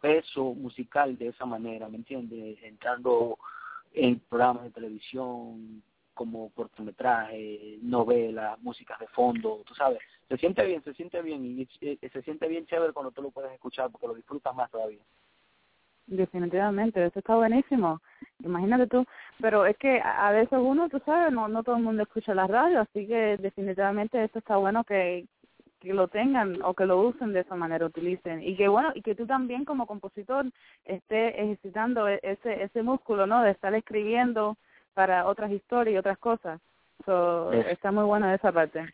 peso 0.00 0.54
musical 0.54 1.16
de 1.16 1.28
esa 1.28 1.46
manera, 1.46 1.88
¿me 1.88 1.96
entiendes? 1.96 2.58
Entrando 2.62 3.38
en 3.92 4.20
programas 4.20 4.64
de 4.64 4.70
televisión, 4.70 5.82
como 6.16 6.50
cortometraje, 6.50 7.78
novelas, 7.82 8.58
músicas 8.62 8.98
de 8.98 9.06
fondo, 9.08 9.62
tú 9.66 9.74
sabes, 9.74 10.00
se 10.28 10.36
siente 10.38 10.64
bien, 10.64 10.82
se 10.82 10.94
siente 10.94 11.22
bien 11.22 11.44
y, 11.44 11.66
se 11.66 12.22
siente 12.22 12.48
bien 12.48 12.66
chévere 12.66 12.92
cuando 12.92 13.12
tú 13.12 13.22
lo 13.22 13.30
puedes 13.30 13.52
escuchar 13.52 13.90
porque 13.92 14.08
lo 14.08 14.14
disfrutas 14.14 14.54
más 14.56 14.70
todavía. 14.70 15.02
Definitivamente, 16.06 17.04
eso 17.04 17.18
está 17.18 17.34
buenísimo. 17.34 18.00
Imagínate 18.42 18.86
tú, 18.86 19.04
pero 19.40 19.66
es 19.66 19.76
que 19.76 20.00
a 20.00 20.30
veces 20.30 20.58
uno, 20.60 20.88
tú 20.88 21.00
sabes, 21.04 21.32
no 21.32 21.48
no 21.48 21.62
todo 21.62 21.76
el 21.76 21.82
mundo 21.82 22.02
escucha 22.02 22.34
la 22.34 22.46
radio, 22.46 22.80
así 22.80 23.06
que 23.06 23.36
definitivamente 23.36 24.22
eso 24.24 24.38
está 24.38 24.56
bueno 24.56 24.84
que 24.84 25.26
que 25.80 25.92
lo 25.92 26.08
tengan 26.08 26.62
o 26.62 26.74
que 26.74 26.86
lo 26.86 26.98
usen 27.00 27.32
de 27.32 27.40
esa 27.40 27.54
manera, 27.54 27.86
utilicen 27.86 28.42
y 28.42 28.56
que 28.56 28.68
bueno 28.68 28.92
y 28.94 29.02
que 29.02 29.14
tú 29.14 29.26
también 29.26 29.64
como 29.64 29.86
compositor 29.86 30.46
estés 30.84 31.34
ejercitando 31.36 32.08
e-, 32.08 32.20
ese 32.22 32.62
ese 32.62 32.82
músculo, 32.82 33.26
¿no? 33.26 33.42
De 33.42 33.50
estar 33.50 33.74
escribiendo 33.74 34.56
para 34.96 35.26
otras 35.26 35.52
historias 35.52 35.94
y 35.94 35.98
otras 35.98 36.16
cosas. 36.16 36.58
So, 37.04 37.52
está 37.52 37.92
muy 37.92 38.04
bueno 38.04 38.32
esa 38.32 38.50
parte. 38.50 38.86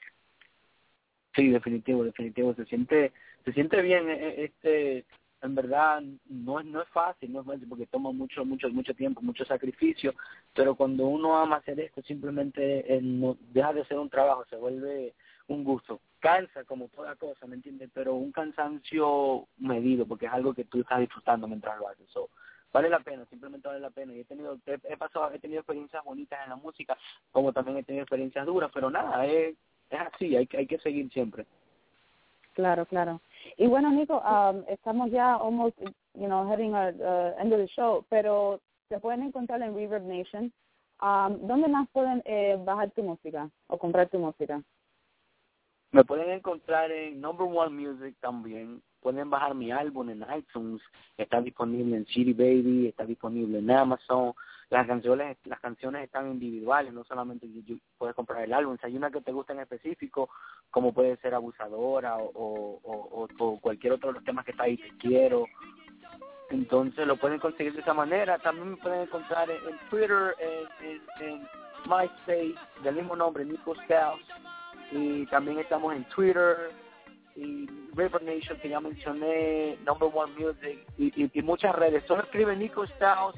Sí, 1.32 1.48
definitivo, 1.48 2.02
definitivo. 2.02 2.52
Se 2.54 2.64
siente, 2.64 3.12
se 3.44 3.52
siente 3.52 3.80
bien. 3.80 4.10
E, 4.10 4.14
e, 4.14 4.44
este, 4.46 5.04
en 5.42 5.54
verdad 5.54 6.02
no 6.26 6.58
es 6.58 6.66
no 6.66 6.82
es 6.82 6.88
fácil, 6.88 7.32
no 7.32 7.40
es 7.40 7.46
fácil 7.46 7.68
porque 7.68 7.86
toma 7.86 8.10
mucho, 8.10 8.44
mucho, 8.44 8.68
mucho 8.70 8.94
tiempo, 8.94 9.22
mucho 9.22 9.44
sacrificio. 9.44 10.12
Pero 10.52 10.74
cuando 10.74 11.06
uno 11.06 11.38
ama 11.38 11.58
hacer 11.58 11.78
esto, 11.78 12.02
simplemente 12.02 12.84
no, 13.00 13.36
deja 13.52 13.72
de 13.72 13.84
ser 13.84 14.00
un 14.00 14.10
trabajo, 14.10 14.44
se 14.50 14.56
vuelve 14.56 15.14
un 15.46 15.62
gusto. 15.62 16.00
Cansa 16.18 16.64
como 16.64 16.88
toda 16.88 17.14
cosa, 17.14 17.46
¿me 17.46 17.54
entiendes? 17.54 17.90
Pero 17.94 18.14
un 18.14 18.32
cansancio 18.32 19.46
medido, 19.56 20.04
porque 20.04 20.26
es 20.26 20.32
algo 20.32 20.52
que 20.52 20.64
tú 20.64 20.80
estás 20.80 20.98
disfrutando 20.98 21.46
mientras 21.46 21.78
lo 21.78 21.88
haces. 21.88 22.08
So, 22.10 22.28
vale 22.72 22.88
la 22.88 23.00
pena, 23.00 23.24
simplemente 23.26 23.68
vale 23.68 23.80
la 23.80 23.90
pena. 23.90 24.12
Y 24.14 24.20
he 24.20 24.24
tenido, 24.24 24.58
he, 24.66 24.96
pasado, 24.96 25.32
he 25.32 25.38
tenido 25.38 25.60
experiencias 25.60 26.04
bonitas 26.04 26.40
en 26.44 26.50
la 26.50 26.56
música, 26.56 26.96
como 27.30 27.52
también 27.52 27.78
he 27.78 27.82
tenido 27.84 28.02
experiencias 28.02 28.46
duras, 28.46 28.70
pero 28.72 28.90
nada, 28.90 29.24
es, 29.26 29.56
es 29.90 30.00
así, 30.00 30.36
hay, 30.36 30.48
hay 30.56 30.66
que 30.66 30.78
seguir 30.78 31.10
siempre. 31.12 31.46
Claro, 32.54 32.84
claro. 32.86 33.20
Y 33.56 33.66
bueno, 33.66 33.90
Nico, 33.90 34.18
um, 34.20 34.62
estamos 34.68 35.10
ya 35.10 35.34
almost, 35.34 35.78
you 36.14 36.26
know, 36.26 36.46
heading 36.50 36.74
at 36.74 36.94
uh, 37.00 37.40
end 37.40 37.52
of 37.52 37.58
the 37.58 37.68
show, 37.68 38.04
pero 38.08 38.60
se 38.88 39.00
pueden 39.00 39.22
encontrar 39.22 39.62
en 39.62 39.74
Reverb 39.74 40.04
Nation. 40.04 40.52
Um, 41.00 41.46
¿Dónde 41.46 41.68
más 41.68 41.88
pueden 41.90 42.22
eh, 42.24 42.56
bajar 42.64 42.90
tu 42.92 43.02
música 43.02 43.50
o 43.68 43.78
comprar 43.78 44.08
tu 44.08 44.18
música? 44.18 44.62
Me 45.90 46.04
pueden 46.04 46.30
encontrar 46.30 46.90
en 46.92 47.20
Number 47.20 47.46
One 47.46 47.70
Music 47.70 48.14
también. 48.20 48.82
Pueden 49.02 49.28
bajar 49.28 49.54
mi 49.54 49.72
álbum 49.72 50.08
en 50.10 50.24
iTunes. 50.36 50.80
Está 51.18 51.40
disponible 51.40 51.96
en 51.96 52.06
City 52.06 52.32
Baby, 52.32 52.86
está 52.86 53.04
disponible 53.04 53.58
en 53.58 53.70
Amazon. 53.70 54.32
Las 54.70 54.86
canciones, 54.86 55.36
las 55.44 55.60
canciones 55.60 56.04
están 56.04 56.30
individuales, 56.30 56.94
no 56.94 57.04
solamente 57.04 57.46
puedes 57.98 58.14
comprar 58.14 58.44
el 58.44 58.54
álbum. 58.54 58.78
Si 58.80 58.86
hay 58.86 58.96
una 58.96 59.10
que 59.10 59.20
te 59.20 59.32
gusta 59.32 59.52
en 59.52 59.60
específico, 59.60 60.30
como 60.70 60.94
puede 60.94 61.16
ser 61.18 61.34
Abusadora 61.34 62.16
o, 62.16 62.80
o, 62.82 63.58
cualquier 63.60 63.94
otro 63.94 64.08
de 64.08 64.14
los 64.14 64.24
temas 64.24 64.44
que 64.44 64.52
está 64.52 64.62
ahí, 64.62 64.78
Te 64.78 64.96
Quiero, 64.98 65.44
entonces 66.50 67.06
lo 67.06 67.16
pueden 67.16 67.40
conseguir 67.40 67.74
de 67.74 67.80
esa 67.80 67.92
manera. 67.92 68.38
También 68.38 68.70
me 68.70 68.76
pueden 68.76 69.02
encontrar 69.02 69.50
en, 69.50 69.78
Twitter, 69.90 70.34
en, 70.38 71.26
en, 71.26 71.48
MySpace, 71.84 72.54
del 72.84 72.94
mismo 72.94 73.16
nombre, 73.16 73.44
Nico 73.44 73.74
Scouts 73.74 74.24
y 74.92 75.26
también 75.26 75.58
estamos 75.58 75.94
en 75.94 76.04
Twitter 76.04 76.70
y 77.36 77.66
River 77.94 78.22
Nation 78.22 78.58
que 78.58 78.68
ya 78.68 78.80
mencioné, 78.80 79.78
Number 79.84 80.10
One 80.12 80.32
Music 80.38 80.86
y, 80.98 81.30
y, 81.38 81.42
muchas 81.42 81.74
redes. 81.74 82.04
Solo 82.06 82.22
escribe 82.22 82.56
Nico 82.56 82.84
Strauss 82.84 83.34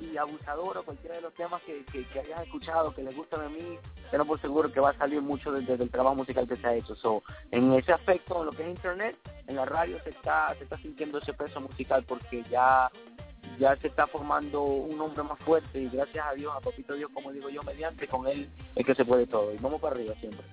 y 0.00 0.16
Abusador 0.16 0.78
o 0.78 0.82
cualquiera 0.82 1.16
de 1.16 1.22
los 1.22 1.34
temas 1.34 1.62
que, 1.62 1.84
que, 1.84 2.20
hayas 2.20 2.42
escuchado, 2.42 2.94
que 2.94 3.02
les 3.02 3.14
gustan 3.14 3.42
a 3.42 3.48
mí, 3.48 3.78
tengo 4.10 4.24
por 4.24 4.40
seguro 4.40 4.72
que 4.72 4.80
va 4.80 4.90
a 4.90 4.98
salir 4.98 5.20
mucho 5.20 5.52
desde, 5.52 5.74
el 5.74 5.90
trabajo 5.90 6.16
musical 6.16 6.48
que 6.48 6.56
se 6.56 6.66
ha 6.66 6.74
hecho. 6.74 6.94
So, 6.96 7.22
en 7.50 7.72
ese 7.74 7.92
aspecto, 7.92 8.40
en 8.40 8.46
lo 8.46 8.52
que 8.52 8.62
es 8.62 8.68
internet, 8.70 9.16
en 9.46 9.56
la 9.56 9.64
radio 9.64 10.02
se 10.02 10.10
está, 10.10 10.54
se 10.56 10.64
está 10.64 10.78
sintiendo 10.78 11.18
ese 11.18 11.34
peso 11.34 11.60
musical 11.60 12.04
porque 12.06 12.42
ya 12.50 12.90
ya 13.58 13.76
se 13.76 13.88
está 13.88 14.06
formando 14.06 14.62
un 14.62 14.98
hombre 15.00 15.22
más 15.22 15.38
fuerte 15.40 15.80
y 15.80 15.88
gracias 15.88 16.24
a 16.26 16.32
Dios, 16.34 16.52
a 16.56 16.60
Papito 16.60 16.94
Dios, 16.94 17.10
como 17.12 17.32
digo 17.32 17.50
yo, 17.50 17.62
mediante 17.62 18.06
con 18.06 18.26
él 18.26 18.48
es 18.74 18.86
que 18.86 18.94
se 18.94 19.04
puede 19.04 19.26
todo. 19.26 19.52
Y 19.52 19.58
vamos 19.58 19.80
para 19.80 19.96
arriba 19.96 20.14
siempre. 20.20 20.44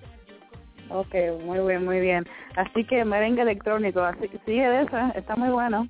Ok, 0.90 1.14
muy 1.44 1.58
bien, 1.60 1.84
muy 1.84 2.00
bien. 2.00 2.26
Así 2.56 2.84
que 2.84 3.04
merengue 3.04 3.42
electrónico, 3.42 4.00
así 4.00 4.28
que 4.28 4.38
sigue 4.46 4.68
de 4.68 4.82
eso, 4.82 4.96
está 5.14 5.36
muy 5.36 5.50
bueno. 5.50 5.88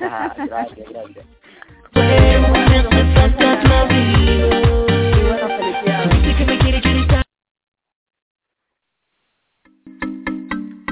Ah, 0.00 0.32
gracias, 0.36 0.88
gracias. 0.90 1.26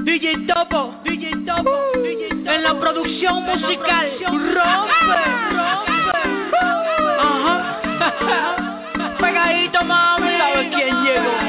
DJ 0.03 0.47
Topo, 0.47 0.95
DJ 1.03 1.31
Topo, 1.45 1.71
DJ 2.01 2.29
Topo, 2.29 2.51
en 2.51 2.63
la 2.63 2.79
producción 2.79 3.43
musical, 3.43 4.11
rompe, 4.23 5.19
rompe, 5.51 6.17
ajá, 7.19 7.81
pegadito 9.19 9.83
mami, 9.83 10.29
¿sabes 10.37 10.75
quién 10.75 11.03
llegó? 11.03 11.44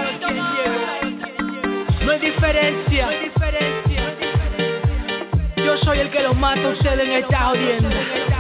Diferencia. 2.19 3.09
Yo 5.57 5.77
soy 5.79 6.01
el 6.01 6.11
que 6.11 6.23
los 6.23 6.37
mata, 6.37 6.69
ustedes 6.69 7.01
en 7.01 7.13
esta 7.13 7.39
jodienda. 7.49 8.36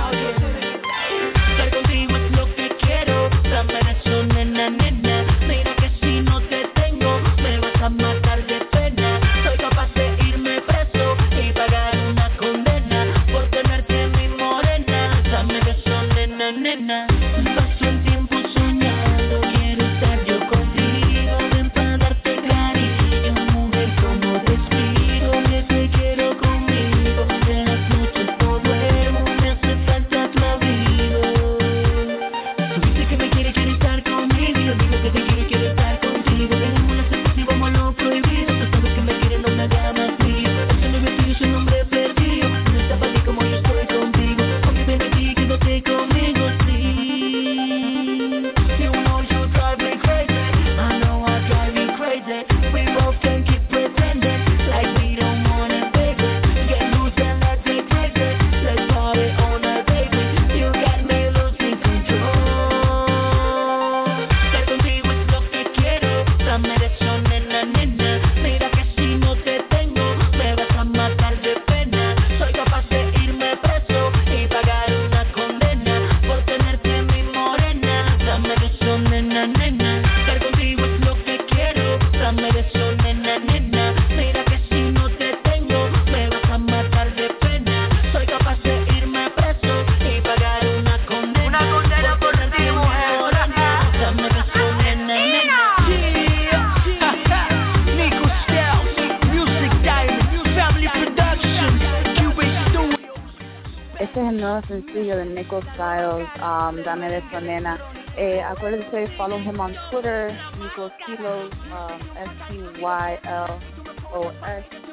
Dame 106.85 107.09
de 107.11 107.19
eso, 107.19 107.41
nena. 107.41 107.79
Eh, 108.17 108.41
acuérdense, 108.43 109.09
follow 109.17 109.39
him 109.39 109.61
on 109.61 109.75
Twitter, 109.91 110.31
Nico 110.59 110.91
Kilos, 111.05 111.53
um, 111.71 112.01
S-T-Y-L-O-S, 112.17 113.05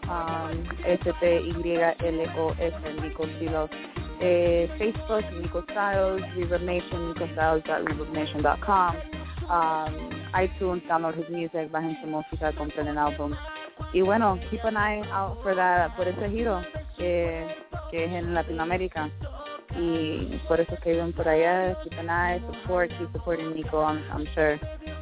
um, 0.09 0.63
S-T-Y-L-O-S, 0.85 2.73
Nico 3.01 3.23
Kilos. 3.39 3.69
eh, 4.23 4.69
Facebook, 4.77 5.23
Nico 5.33 5.63
Styles, 5.63 6.21
Reverb 6.35 6.63
Nation, 6.63 7.09
Nico 7.09 7.27
Styles.reverbnation.com, 7.33 8.95
um, 9.49 10.09
iTunes, 10.33 10.81
download 10.87 11.15
his 11.17 11.29
music, 11.29 11.69
bajen 11.71 11.99
su 12.01 12.07
música, 12.07 12.53
compren 12.53 12.87
el 12.87 12.97
álbum. 12.97 13.35
Y 13.93 14.01
bueno, 14.01 14.39
keep 14.49 14.63
an 14.63 14.77
eye 14.77 15.01
out 15.11 15.41
for 15.43 15.55
that, 15.55 15.95
por 15.95 16.07
ese 16.07 16.29
giro 16.29 16.61
que, 16.97 17.45
que 17.91 18.05
es 18.05 18.11
en 18.11 18.33
Latinoamérica. 18.33 19.09
Y 19.79 20.39
por 20.47 20.59
eso 20.59 20.75
que 20.83 20.91
viven 20.91 21.13
por 21.13 21.27
allá, 21.27 21.75
keep 21.83 21.97
an 21.99 22.09
eye, 22.09 22.41
support, 22.51 22.91
keep 22.97 23.11
supporting 23.11 23.53
Nico. 23.53 23.81
I'm, 23.81 24.03
I'm 24.13 24.27
sure 24.35 24.59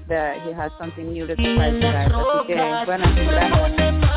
that 0.07 0.41
he 0.43 0.53
has 0.53 0.71
something 0.79 1.11
new 1.11 1.27
to 1.27 1.35
surprise 1.35 1.73
you 1.73 1.81
guys. 1.81 2.11
Así 2.11 2.47
que, 2.47 2.85
bueno, 2.85 3.05
mm. 3.07 3.27
gracias. 3.27 4.10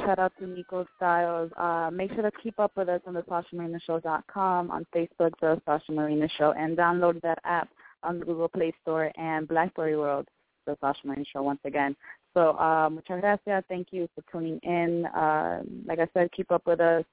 Shout 0.00 0.18
out 0.18 0.32
to 0.38 0.46
Nico 0.46 0.86
Styles. 0.96 1.50
Uh, 1.56 1.90
make 1.92 2.12
sure 2.12 2.22
to 2.22 2.30
keep 2.42 2.58
up 2.58 2.72
with 2.76 2.88
us 2.88 3.00
on 3.06 3.14
the 3.14 3.22
SashaMarinaShow.com, 3.22 4.70
on 4.70 4.86
Facebook, 4.94 5.32
The 5.40 5.60
Sasha 5.64 5.92
Marina 5.92 6.28
Show, 6.38 6.52
and 6.52 6.76
download 6.76 7.20
that 7.22 7.38
app 7.44 7.68
on 8.02 8.18
the 8.18 8.24
Google 8.24 8.48
Play 8.48 8.72
Store 8.82 9.10
and 9.16 9.48
BlackBerry 9.48 9.96
World, 9.96 10.28
The 10.66 10.76
Sasha 10.80 11.06
Marina 11.06 11.24
Show 11.32 11.42
once 11.42 11.60
again. 11.64 11.96
So, 12.34 12.56
uh, 12.58 12.88
muchas 12.90 13.20
gracias. 13.20 13.64
Thank 13.68 13.88
you 13.90 14.08
for 14.14 14.22
tuning 14.30 14.58
in. 14.62 15.06
Uh, 15.06 15.62
like 15.86 15.98
I 15.98 16.08
said, 16.14 16.30
keep 16.32 16.50
up 16.50 16.66
with 16.66 16.80
us. 16.80 17.04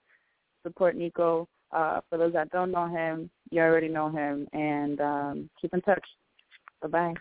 Support 0.63 0.95
Nico. 0.95 1.47
Uh, 1.71 2.01
for 2.09 2.17
those 2.17 2.33
that 2.33 2.49
don't 2.51 2.71
know 2.71 2.87
him, 2.87 3.29
you 3.51 3.61
already 3.61 3.89
know 3.89 4.09
him. 4.09 4.47
And 4.53 4.99
um, 5.01 5.49
keep 5.61 5.73
in 5.73 5.81
touch. 5.81 6.05
Bye-bye. 6.81 7.13